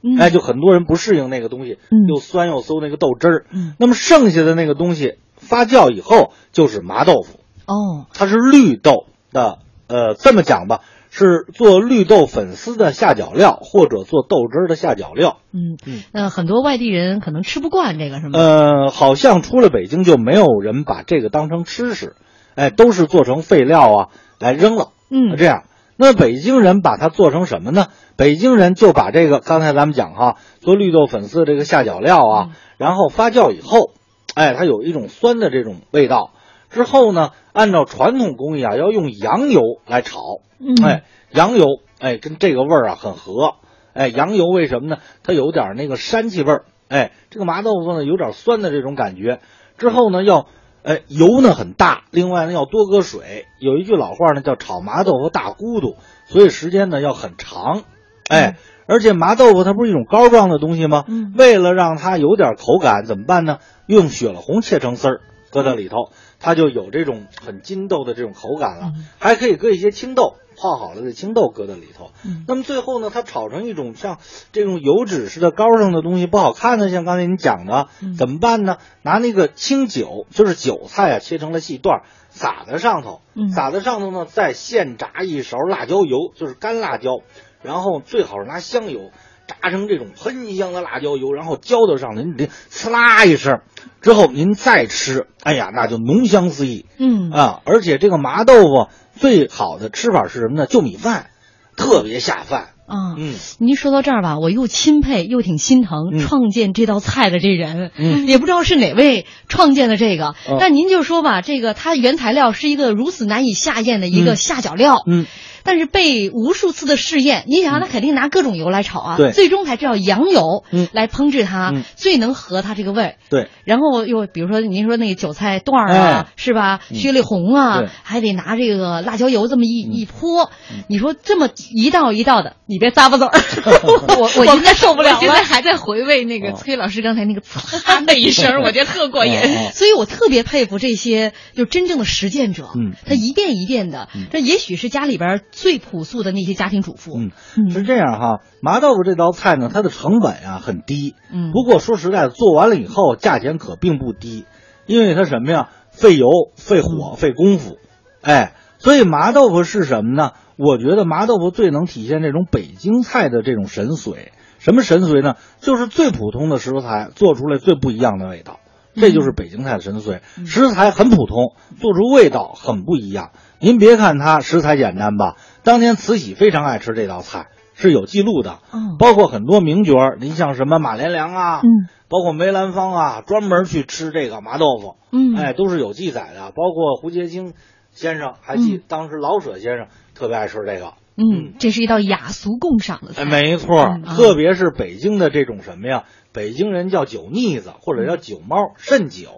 [0.02, 3.46] 嗯哎，就很多人不适应那个东西，嗯又酸又馊那个豆汁儿。
[3.52, 9.58] 嗯那么剩下的那个东西发酵以后就是麻豆腐，哦，它是绿豆的，
[9.88, 15.38] 呃，这么讲吧，是做绿豆粉丝的下脚料，或者做豆汁儿的下脚料。
[15.52, 18.38] 嗯嗯，那很多外地人可能吃不惯这个，是吗？
[18.38, 22.14] 呃，好像出了北京就没有人把这个当成吃食，
[22.54, 24.90] 哎，都是做成废料啊来扔了。
[25.10, 25.64] 嗯这样。
[25.96, 27.88] 那北京人把它做成什么呢？
[28.16, 33.90] 北京人就把这个刚才咱们讲哈，做绿豆粉丝这个下脚料啊，嗯然后发酵以后，
[34.34, 36.30] 哎，它有一种酸的这种味道。
[36.70, 40.20] 之后呢，按照传统工艺啊，要用羊油来炒，
[40.60, 41.66] 嗯哎，羊油，
[41.98, 43.54] 哎，跟这个味儿啊很合。
[43.92, 44.98] 哎，羊油为什么呢？
[45.24, 46.64] 它有点那个膻气味儿。
[46.88, 49.40] 哎，这个麻豆腐呢有点酸的这种感觉。
[49.78, 50.46] 之后呢，要，
[50.84, 53.46] 哎，油呢很大，另外呢要多搁水。
[53.58, 57.82] 有一句老话呢叫炒麻豆腐大咕嘟，所以时间呢要很长。
[58.28, 58.56] 哎，
[58.86, 61.04] 而且麻豆腐它不是一种膏状的东西吗？
[61.08, 63.58] 嗯为了让它有点口感，怎么办呢？
[63.86, 68.92] 用雪了红切成丝儿，搁在里头，它就有这种很筋豆的这种口感了。
[68.96, 72.10] 嗯还可以搁一些青豆，泡好了的青豆搁在里头。
[72.24, 74.18] 嗯那么最后呢，它炒成一种像
[74.50, 76.88] 这种油脂似的膏上的东西，不好看呢。
[76.88, 78.78] 像刚才你讲的，嗯怎么办呢？
[79.02, 87.20] 拿那个青韭，就是韭菜啊，切成了细段儿，撒在上头，嗯撒在上头呢，再现炸一勺辣椒油，就是干辣椒，
[87.62, 89.10] 然后最好是拿香油。
[89.50, 93.62] 炸成这种喷香的辣椒油，然后浇到上头，你得呲啦一声，
[94.00, 96.86] 之后您再吃，哎呀，那就浓香四溢。
[96.98, 98.88] 嗯啊，而且这个麻豆腐
[99.18, 100.66] 最好的吃法是什么呢？
[100.66, 101.30] 就米饭，
[101.76, 103.14] 特别下饭啊。
[103.16, 106.18] 嗯，您说到这儿吧，我又钦佩又挺心疼嗯。
[106.20, 108.26] 创建这道菜的这人，嗯。
[108.28, 110.34] 也不知道是哪位创建的这个。
[110.48, 110.58] 哦。
[110.60, 115.26] 但您就说吧，这个它原材料是一个如此难以下咽的一个嗯下脚料，嗯，
[115.62, 120.88] 但是被无数次的试验，你想让他肯定拿各种油来炒啊，对最终才知道羊油嗯。
[120.92, 121.82] 来烹制它、嗯。
[121.96, 123.16] 最能合它这个味。
[123.28, 126.80] 对，然后又比如说您说那个韭菜段儿啊，哎是吧？
[126.90, 126.96] 嗯？
[126.96, 129.92] 雪里红啊对，还得拿这个辣椒油这么一、嗯。
[129.92, 130.84] 一泼，嗯。
[130.88, 133.32] 你说这么一道一道的，你别咂巴嘴儿，
[133.86, 135.44] 我我我现在受不了我现在。
[135.44, 139.38] 还在回味那个哦崔老师刚才那个擦 的一声，我觉得特过瘾。
[139.74, 148.40] 所以我特别佩服这些就真正的实践者，嗯他一遍一遍的，嗯这也许是家里边最朴素的那些家庭主妇，嗯，嗯是这样哈。
[148.62, 154.44] 麻豆腐这道菜呢，它的成本啊很低，嗯不过说实在的，做完了以后价钱可并不低，
[154.86, 157.76] 因为它什么呀，费油、费火、费功夫，
[158.22, 160.32] 哎，所以麻豆腐是什么呢？
[160.56, 164.30] 我觉得麻豆腐最能体现这种北京菜的这种神髓。
[164.58, 165.36] 什么神髓呢？
[165.60, 168.58] 就是最普通的食材做出来最不一样的味道，
[168.94, 170.20] 这就是北京菜的神髓。
[170.44, 173.30] 食材很普通，做出味道很不一样。
[173.58, 178.58] 您别看它食材简单吧，当年慈禧非常爱吃这道菜，是有记录的。
[178.72, 186.50] 嗯包括很多名角儿，您像什么马连良啊，嗯包括梅兰芳啊，专门去吃这个麻豆腐，嗯，哎，都是有记载的。
[186.50, 187.54] 包括胡洁清
[187.92, 188.82] 先生，还记、嗯。
[188.88, 193.22] 当时老舍先生特别爱吃这个，嗯这是一道雅俗共赏的菜。
[193.22, 199.30] 哎，没错特别是北京的这种什么呀，北京人叫酒腻子或者叫酒猫肾酒，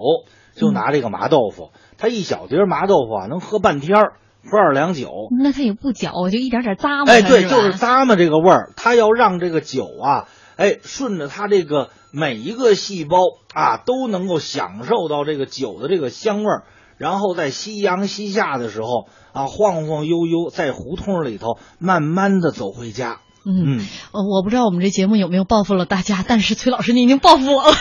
[0.54, 4.12] 就拿这个麻豆腐，它一小碟儿麻豆腐啊，能喝半天儿，
[4.44, 5.10] 喝二两酒。
[5.42, 7.12] 那它也不搅，就一点点咂摸它。
[7.12, 7.48] 哎，对，吧？
[7.48, 13.16] 就是咂摸这个味儿，它要让这个酒啊，哎，顺着它这个每一个细胞
[13.54, 16.64] 啊，都能够享受到这个酒的这个香味儿，
[17.02, 23.18] 然后在夕阳西下的时候啊，晃晃悠悠在胡同里头慢慢的走回家。
[23.44, 27.76] 嗯，我不知道我们这节目有没有报复了大家，但是崔老师您已经报复我了。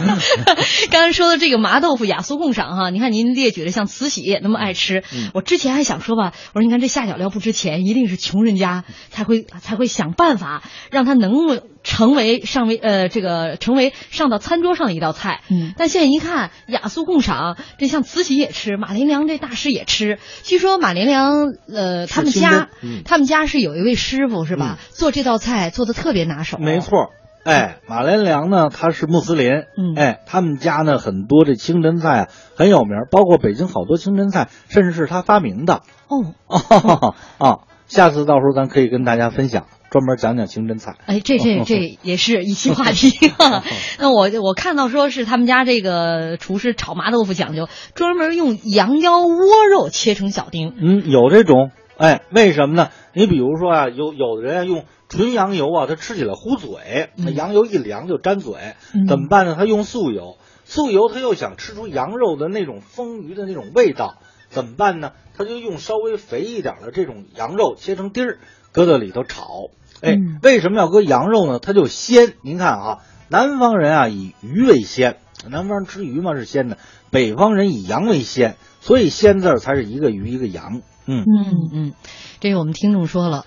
[0.92, 15.40] 刚才说的这个麻豆腐雅俗共赏哈，你看您列举的像慈禧那么爱吃，嗯我之前还想说吧，我说你看这下脚料不值钱，一定是穷人家才会才会想办法让他能够成为上为呃这个成为上到餐桌上的一道菜。
[15.50, 20.18] 嗯但现在一看雅俗共赏，这像慈禧也吃，马连良这大师也吃。
[20.42, 24.78] 据说马连良呃他们家、嗯他们家是有一位师傅是吧？
[24.90, 26.58] 做这道菜做的特别拿手。
[26.58, 26.80] 没。
[26.80, 27.10] 错。
[27.42, 35.80] 哎，马连良呢，他是穆斯林，嗯哎，他们家呢很多这清真菜啊很有名，包括北京好多清真菜，甚至是他发明的。
[36.08, 40.96] 哦，哦 啊，下次到时候咱可以跟大家分享，专门讲讲清真菜。
[41.06, 43.10] 哎，这这这 也是一期话题。
[43.98, 50.74] 那我我看到说是他们家这个厨师炒麻豆腐讲究专门用羊腰窝肉切成小丁。
[50.78, 52.90] 嗯，有这种，哎，为什么呢？
[53.12, 58.54] 你比如说啊，有有的人啊用纯羊油啊，他吃起来糊嘴，那嗯羊油一凉就粘嘴，
[58.94, 59.56] 嗯怎么办呢？
[59.58, 64.18] 他用素油，素油他又想吃出羊肉的那种丰腴的那种味道，
[64.50, 65.10] 怎么办呢？
[65.36, 68.38] 他就用稍微肥一点的这种羊肉切成丁儿，
[68.72, 69.70] 搁到里头炒。
[70.02, 71.58] 哎，嗯为什么要搁羊肉呢？
[71.58, 72.34] 它就鲜。
[72.42, 72.98] 您看啊，
[73.28, 76.78] 南方人啊以鱼为鲜，南方人吃鱼嘛是鲜的，
[77.10, 80.82] 北方人以羊为鲜，所以鲜字儿才是一个鱼一个羊。
[81.06, 81.92] 嗯，嗯嗯，
[82.40, 83.44] 这个我们听众说了，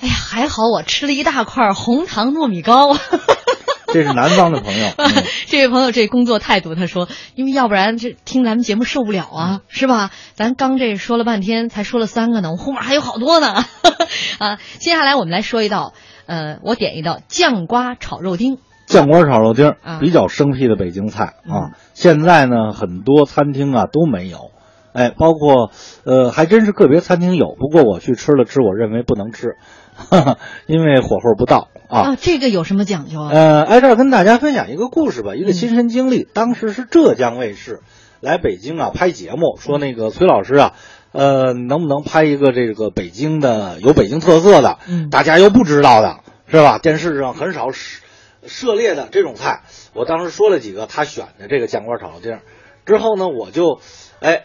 [0.00, 2.96] 哎呀，还好我吃了一大块红糖糯米糕。
[3.92, 4.88] 这是南方的朋友。
[4.98, 10.10] 嗯这位朋友这工作态度，他说，因为要不然这听咱们节目受不了啊，是吧？
[10.34, 13.64] 咱刚这说了半天，才说了三个呢，我后面还有好多呢。
[14.38, 15.94] 啊，接下来我们来说一道，
[16.26, 18.58] 呃，我点一道酱瓜炒肉丁。
[18.86, 24.50] 酱瓜炒肉丁比较生僻的北京菜嗯啊，现在呢很多餐厅啊都没有，
[24.94, 25.70] 哎，包括
[26.04, 29.56] 呃还真是个别餐厅有，不过我去吃了吃，我认为不能吃，
[29.98, 32.00] 哈哈，因为火候不到啊。
[32.00, 33.30] 啊，这个有什么讲究啊？
[33.32, 36.26] 呃，挨这儿跟大家分享一个故事吧，一个嗯亲身经历。
[36.32, 37.80] 当时是浙江卫视
[38.20, 40.74] 来北京啊拍节目，说那个崔老师啊，
[41.12, 46.78] 呃，能不能拍一个这个北京的有北京特色的，嗯大家又不知道的，是吧？
[46.78, 48.00] 电视上很少涉
[48.46, 49.62] 涉猎的这种菜。
[49.94, 52.38] 我当时说了几个他选的这个酱瓜炒肉丁，
[52.86, 53.80] 之后呢，我就
[54.20, 54.44] 哎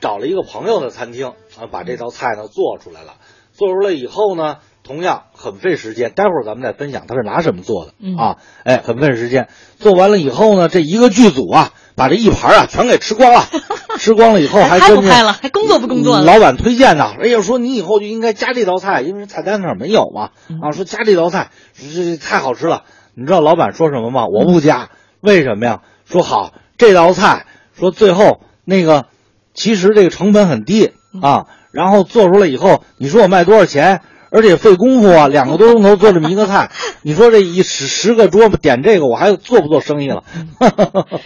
[0.00, 1.28] 找了一个朋友的餐厅
[1.58, 3.14] 啊，把这道菜呢做出来了。
[3.54, 4.56] 做出来以后呢，
[4.92, 6.12] 同样很费时间。
[6.14, 9.48] 待会儿咱们再分享他是拿什么做的、嗯啊，哎，很费时间。
[9.78, 13.46] 做完了以后呢，这一个剧组啊，把这一盘啊全给吃光了。
[13.98, 15.32] 吃光了以后还拍跟不拍了？
[15.32, 16.24] 还工作不工作了？
[16.24, 20.28] 老板推荐呢，哎呀，说你以后就应该加这道菜，因为菜单上没有嘛。
[20.50, 22.82] 嗯啊，说加这道菜，这这太好吃了。
[23.14, 24.26] 你知道老板说什么吗？
[24.26, 24.90] 我不加，
[25.20, 25.80] 为什么呀？
[26.04, 27.46] 说好这道菜，
[27.78, 29.06] 说最后那个
[29.54, 34.02] 其实这个成本很低嗯啊，然后做出来以后，你说我卖多少钱？
[34.32, 36.70] 而且费功夫啊，两个多钟头做这么一个菜，
[37.02, 40.24] 你说这一十十个桌子点这个，我还做不做生意了？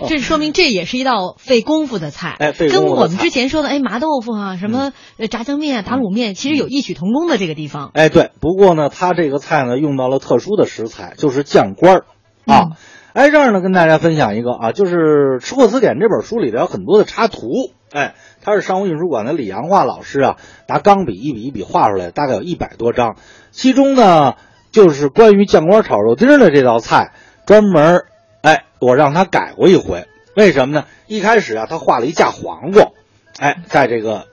[0.08, 7.92] 这说明这也是一道费功夫的菜，哎，费功夫跟我们之前说的哎麻豆腐啊，什么呃炸酱面、打卤面，其实有异曲同工的这个地方。
[7.94, 12.04] 哎，对，不过呢，它这个菜呢用到了特殊的食材，就是酱瓜儿
[12.44, 12.70] 啊。
[13.12, 14.94] 哎，这儿呢跟大家分享一个啊，就是
[15.38, 17.46] 《吃货词典》这本书里头有很多的插图，
[17.90, 18.14] 哎，
[18.46, 20.36] 他是商务印书馆的李阳化老师啊
[20.68, 23.16] 拿钢笔一笔一笔画出来，大概有一百多张，
[23.50, 24.36] 其中呢
[24.70, 27.12] 就是关于酱瓜炒肉丁的这道菜，
[27.44, 28.04] 专门
[28.42, 30.86] 哎我让他改过一回，为什么呢？
[31.08, 32.92] 一开始啊他画了一架黄瓜，
[33.40, 34.26] 哎，在这个。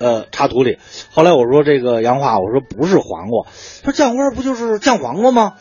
[0.00, 0.78] 呃，插图里，
[1.10, 3.46] 后来我说这个杨化，我说不是黄瓜，
[3.82, 5.54] 他说酱瓜不就是酱黄瓜吗？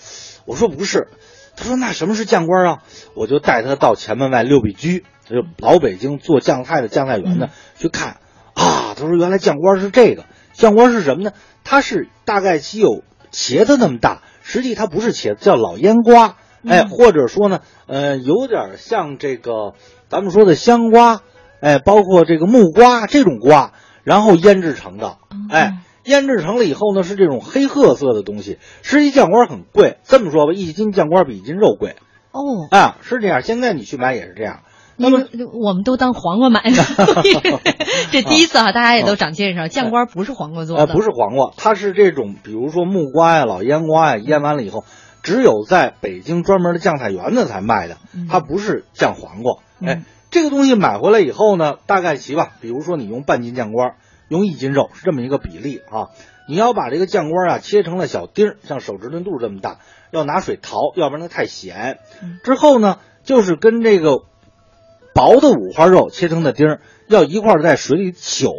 [0.45, 1.07] 我说不是，
[1.57, 2.77] 他说那什么是酱瓜啊？
[3.15, 8.17] 我就带他到前门外六必居，就老北京做酱菜的酱菜园呢去看
[8.53, 8.93] 啊。
[8.95, 11.31] 他说原来酱瓜是这个，酱瓜是什么呢？
[11.65, 19.73] 它是大概其有茄子那么大，实际它不是茄子，叫老腌瓜，哎，或者说呢，呃，有点像这个
[20.07, 21.21] 咱们说的香瓜，
[21.59, 23.73] 哎，包括这个木瓜这种瓜。
[24.03, 25.17] 然后腌制成的，
[25.49, 28.57] 哎，腌制成了以后呢，是这种黑褐色的东西。
[28.81, 31.95] 实际酱瓜很贵，这么说吧，一斤酱瓜比一斤肉贵。
[32.31, 32.41] 哦，
[32.71, 33.41] 啊，是这样。
[33.41, 34.61] 现在你去买也是这样。
[34.95, 36.77] 那么我们都当黄瓜买呢。
[38.11, 40.87] 这第一次啊，大家也都长见识，酱瓜不是黄瓜做的。
[40.87, 44.85] 不是黄瓜，它是这种，比如说木瓜呀、老腌瓜呀，腌完了以后，
[45.21, 47.97] 只有在北京专门的酱菜园子才卖的，
[48.29, 49.57] 它不是酱黄瓜。
[49.85, 50.03] 哎。
[50.29, 52.49] 这个东西买回来以后呢，大概齐吧。
[52.59, 53.95] 比如说你用半斤酱瓜，
[54.29, 56.09] 用一斤肉，是这么一个比例啊。
[56.47, 59.79] 你要把这个酱瓜啊切成了小丁儿，像手指头肚这么大，
[60.11, 61.99] 要拿水淘，要不然它太咸。
[62.43, 64.19] 之后呢，就是跟这个
[65.13, 68.51] 薄的五花肉切成的丁儿，要一块在水里糗。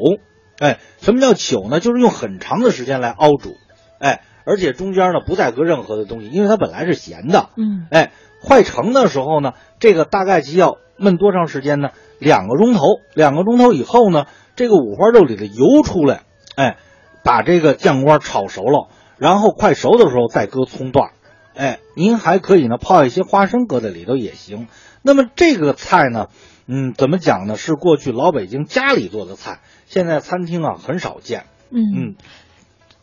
[0.59, 1.81] 哎，什么叫糗呢？
[1.81, 3.55] 就是用很长的时间来熬煮。
[3.99, 7.51] 哎，而且中间呢不再搁任何的东西，因为它本来是咸的。
[7.57, 8.13] 嗯，哎，
[8.43, 10.79] 快成的时候呢，这个大概其要。
[11.01, 11.91] 焖多长时间呢？
[12.19, 12.81] 两个钟头。
[13.15, 14.25] 两个钟头以后呢，
[14.59, 16.23] 这个五花肉里的油出来，
[16.57, 16.79] 哎，
[17.23, 21.13] 把这个酱瓜炒熟了，然后快熟的时候再搁葱段，
[21.55, 24.67] 哎，您还可以呢泡一些花生搁在里头也行。
[25.01, 26.27] 那么这个菜呢，
[26.67, 27.57] 嗯，怎么讲呢？
[27.57, 31.45] 是过去老北京家里做的菜，现在餐厅啊很少见。
[31.71, 32.15] 嗯嗯，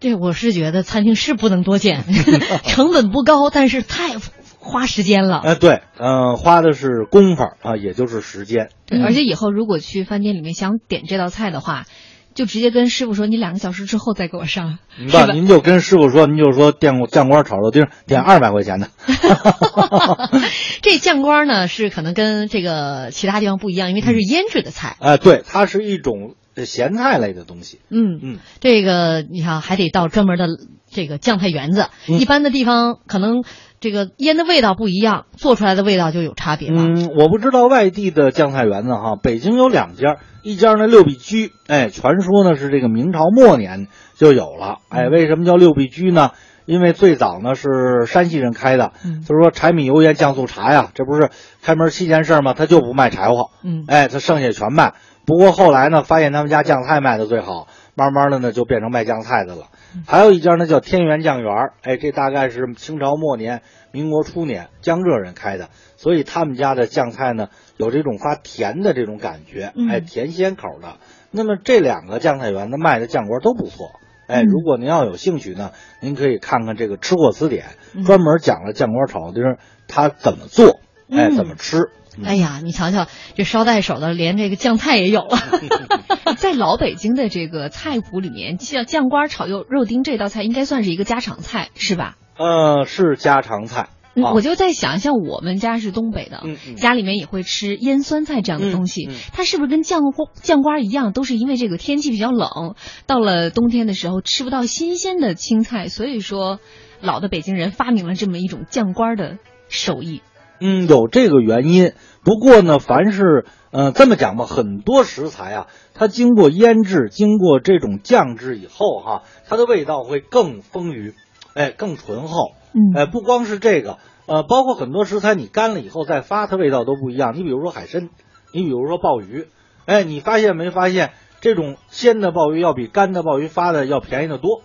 [0.02, 2.04] 这我是觉得餐厅是不能多见，
[2.68, 4.18] 成本不高，但是太。
[4.66, 8.70] 花时间了，哎，对，嗯，花的是功夫啊，也就是时间。
[8.88, 11.86] 对，而且以后如果去饭店里面想点这道菜的话，
[12.34, 14.80] 就直接跟师傅说，你两个小时之后再给我上。
[14.98, 18.90] 那您就跟师傅说，您就说酱酱瓜炒肉丁，点二百块钱的。
[20.82, 24.98] 这酱瓜呢，是可能跟这个其他地方不一样，因为它是腌制的菜。
[25.00, 26.36] 哎，对，它是一种
[26.66, 27.80] 咸菜类的东西。
[27.90, 30.48] 嗯嗯，这个你看还得到专门的
[30.96, 33.44] 这个酱菜园子，一般的地方可能。
[33.82, 46.32] 这个腌的味道不一样，做出来的味道就有差别嗯，我不知道外地的酱菜园子哈，北京有两家，一家呢六必居，哎，传说呢是这个明朝末年就有了，哎，为什么叫六必居呢？
[46.66, 51.30] 因为最早呢是山西人开的，就是说柴米油盐酱醋茶呀，这不是
[51.62, 52.56] 开门七件事吗？
[52.56, 54.94] 他就不卖柴火，嗯，哎，他剩下全卖。
[55.28, 59.66] 不过后来呢，发现他们家酱菜卖的最好，慢慢的呢就变成卖酱菜的了。
[60.08, 70.98] 还有一家呢叫天元酱园，哎，这大概是清朝末年、民国初年江浙人开的，所以他们家的酱菜呢有这种发甜的这种感觉，哎，甜鲜口的。
[71.32, 75.72] 那么这两个酱菜园子卖的酱锅都不错，哎，如果您要有兴趣呢，
[76.02, 77.66] 您可以看看这个《吃货词典》，
[78.06, 79.44] 专门讲了酱锅炒肉丁
[79.88, 80.80] 它怎么做，
[81.10, 81.90] 哎，怎么吃。
[82.24, 85.38] 哎呀，你瞧瞧，这捎带手的，连这个酱菜也有了。
[86.38, 92.16] 在老北京的这个菜谱里面，酱酱瓜炒肉肉丁这道菜应该算是一个家常菜，是吧？
[92.38, 93.90] 呃，是家常菜。
[94.34, 96.42] 我就在想，像我们家是东北的，
[96.78, 102.76] 家里面也会吃腌酸菜这样的东西，它是不是跟酱瓜酱瓜一样，都是因为这个天气比较冷，
[103.08, 106.62] 到了冬天的时候吃不到新鲜的青菜，所以说
[107.02, 109.38] 老的北京人发明了这么一种酱瓜的
[109.68, 110.22] 手艺。
[110.60, 111.94] 嗯，有这个原因。
[112.24, 121.14] 不过呢，凡是呃这么讲吧，很多食材啊，它经过腌制、经过这种酱制以后哈，它的味道会更丰腴，
[121.54, 122.54] 哎，更醇厚。
[122.74, 127.36] 嗯，哎，不光是这个，呃，包括很多食材你干了以后再发，它味道都不一样。
[127.36, 128.10] 你比如说海参，
[128.52, 129.48] 你比如说鲍鱼，
[129.86, 134.64] 哎，你发现没发现这种鲜的鲍鱼要比干的鲍鱼发的要便宜的多？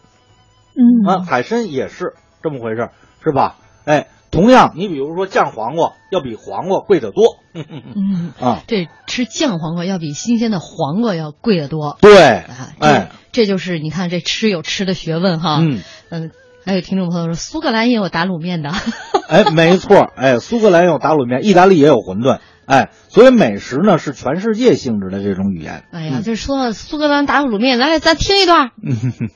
[0.74, 2.88] 嗯，啊，海参也是这么回事，
[3.22, 3.56] 是吧？
[3.84, 4.06] 哎。
[4.30, 7.36] 同样，你比如说酱黄瓜要比黄瓜贵得多。
[7.52, 11.98] 嗯 啊，这吃酱黄瓜要比新鲜的黄瓜要贵得多。
[12.00, 12.44] 对，
[12.78, 15.58] 哎，这就是你看这吃有吃的学问哈。
[15.60, 16.30] 嗯嗯，
[16.64, 18.70] 还有听众朋友说苏格兰也有打卤面的。
[19.28, 25.84] 哎，没错，哎，苏格兰有打卤面，意大利也有馄饨，哎，所以美食呢是全世界性质的这种语言。
[25.90, 28.70] 哎呀，就是说苏格兰打卤面，来，咱听一段。
[28.80, 29.28] 嗯哼哼，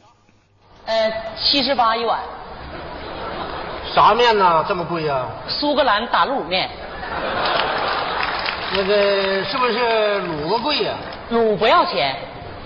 [0.87, 2.21] 呃，七十八一碗，
[3.95, 4.65] 啥面呢？
[4.67, 6.69] 这么贵呀、苏格兰打卤面，
[8.73, 10.95] 那个是不是卤子贵呀、
[11.31, 12.17] 卤不要钱。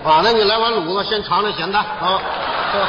[0.03, 0.21] 啊？
[0.23, 2.19] 那你来碗卤子，先尝尝咸淡啊。
[2.71, 2.87] 是吧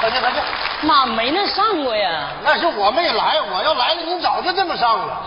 [0.00, 0.38] 快去快去！
[0.86, 2.28] 妈没那上过呀。
[2.42, 5.20] 那是我没来，我要来了，你早就这么上了。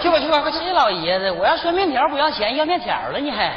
[0.00, 0.58] 去吧去吧，快去！
[0.64, 3.52] 这老爷子，我要说面条不要钱，要面条了你还？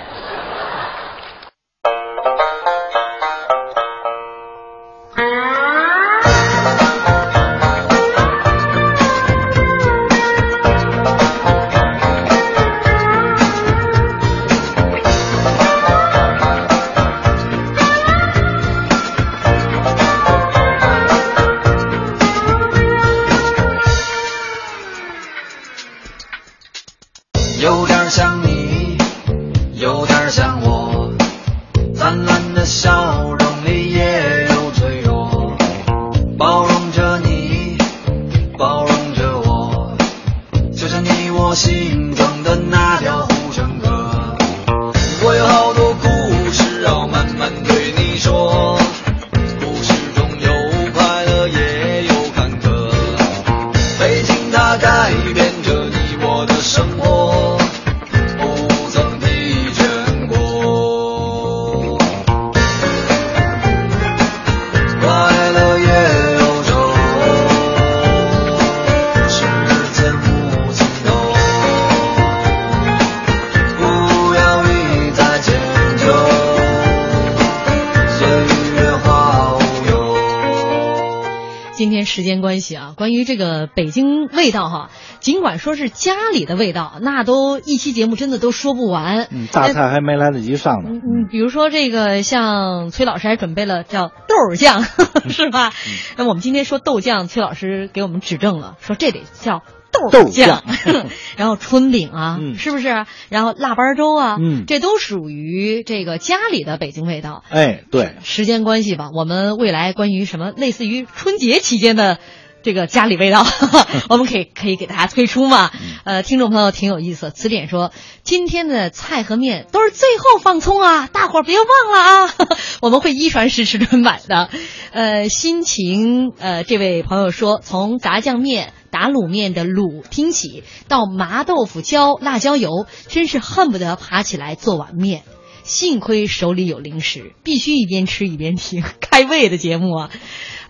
[81.94, 84.90] 天时间关系啊，关于这个北京味道哈，
[85.22, 89.28] 尽管说是家里的味道，那都一期节目真的都说不完。
[89.32, 90.90] 嗯，大菜还没来得及上呢。
[90.92, 94.84] 嗯嗯，比如说这个，像崔老师还准备了叫豆儿酱，
[95.30, 95.70] 是吧？
[95.70, 99.62] 嗯那我们今天说豆酱，崔老师给我们指正了，说这得叫
[99.94, 100.64] 豆酱酱。
[101.38, 103.06] 然后春饼啊，嗯是不是？
[103.30, 107.44] 然后腊八粥啊，嗯这都属于这个家里的北京味道。
[107.50, 112.20] 哎，对，时间关系吧，我们未来关于什么类似于春节期间的
[112.64, 113.46] 这个家里味道，
[114.10, 115.72] 我们可以可以给大家推出嘛。
[116.06, 117.92] 呃，听众朋友挺有意思，词典说
[118.24, 122.34] 今天的菜和面都是最后放葱啊，大伙儿别忘了啊，
[122.82, 124.50] 我们会一传十，十传百的。
[124.92, 128.74] 呃，心情呃，这位朋友说，从炸酱面。
[128.94, 135.24] 打卤面的卤听起，到麻豆腐浇辣椒油，真是恨不得爬起来做碗面。
[135.64, 140.10] 幸亏手里有零食，必须一边吃一边听，开胃的节目啊。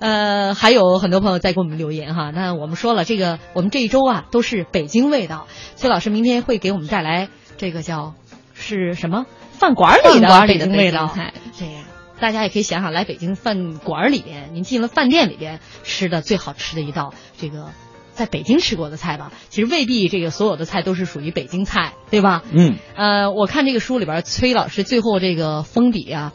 [0.04, 2.30] 呃，还有很多朋友在给我们留言哈。
[2.32, 5.48] 那我们说了，这个我们这一周啊都是北京味道。
[5.78, 8.14] 崔老师明天会给我们带来这个叫
[8.54, 11.34] 是什么饭馆里的北京味道北京菜。
[11.58, 11.86] 这样，
[12.20, 17.68] 大家也可以想想，来北京饭馆里边，您进了饭店里边吃的最好吃的一道这个。
[18.12, 22.44] 在北京吃过的菜吧，其实未必这个所有的菜都是属于北京菜，对吧？
[22.52, 26.32] 嗯，呃，我看这个书里边，崔老师最后这个封底啊，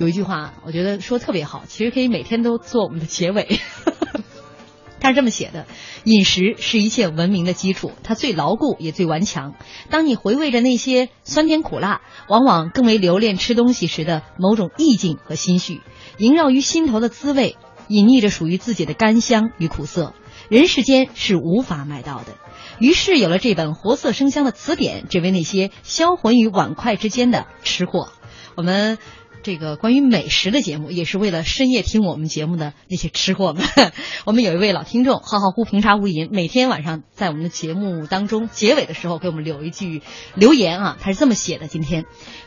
[0.00, 3.60] 有一句话，我觉得说特别好，其实可以每天都做我们的结尾。
[4.98, 5.66] 他是这么写的：
[6.04, 9.56] 饮食是一切文明的基础，它最牢固也最顽强。
[9.90, 15.82] 当你回味着那些酸甜苦辣，往往更为留恋吃东西时的某种意境和心绪，
[16.16, 20.14] 萦绕于心头的滋味，隐匿着属于自己的甘香与苦涩。
[20.48, 22.38] 人世间是无法买到的。
[22.78, 28.08] 于是有了这本活色生香的词典，只为那些销魂于碗筷之间的吃货。
[28.56, 28.98] 我们
[29.42, 33.64] 这个关于美食的节目，也是为了深夜听我们节目的那些吃货们。
[34.26, 40.02] 我们有一位老听众，浩浩乎平茶无垠，每天晚上在我们的节目当中结尾的时候给我们留一句
[40.34, 42.04] 留言啊，他是这么写的：今天，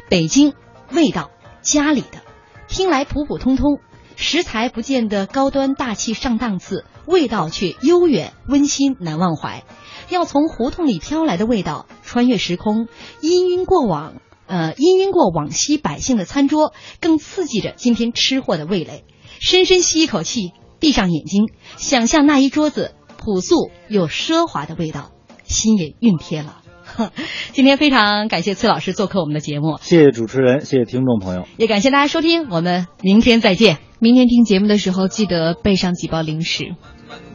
[0.09, 0.53] 北京
[0.91, 1.31] 味道
[1.61, 2.21] 家里的，
[2.67, 3.79] 听来普普通通。
[4.15, 9.63] 食材不见得高端大气上档次，味道却悠远温馨难忘怀。
[10.09, 12.85] 要从胡同里飘来的味道，穿越时空，
[13.21, 14.13] 氤氲过往，
[14.45, 19.03] 呃，氤氲过往昔百姓的餐桌，更刺激着今天吃货的味蕾。
[19.39, 25.11] 深深吸一口气，闭上眼睛，想象那一桌子朴素又奢华的味道，
[25.43, 26.59] 心也熨帖了。
[27.53, 31.47] 今天非常感谢崔老师做客我们的节目，谢谢主持人，谢谢听众朋友。
[31.57, 33.79] 也感谢大家收听，我们明天再见。
[33.99, 36.75] 明天听节目的时候，记得备上几包零食。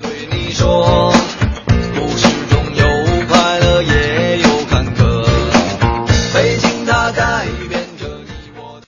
[0.00, 1.12] 对你说。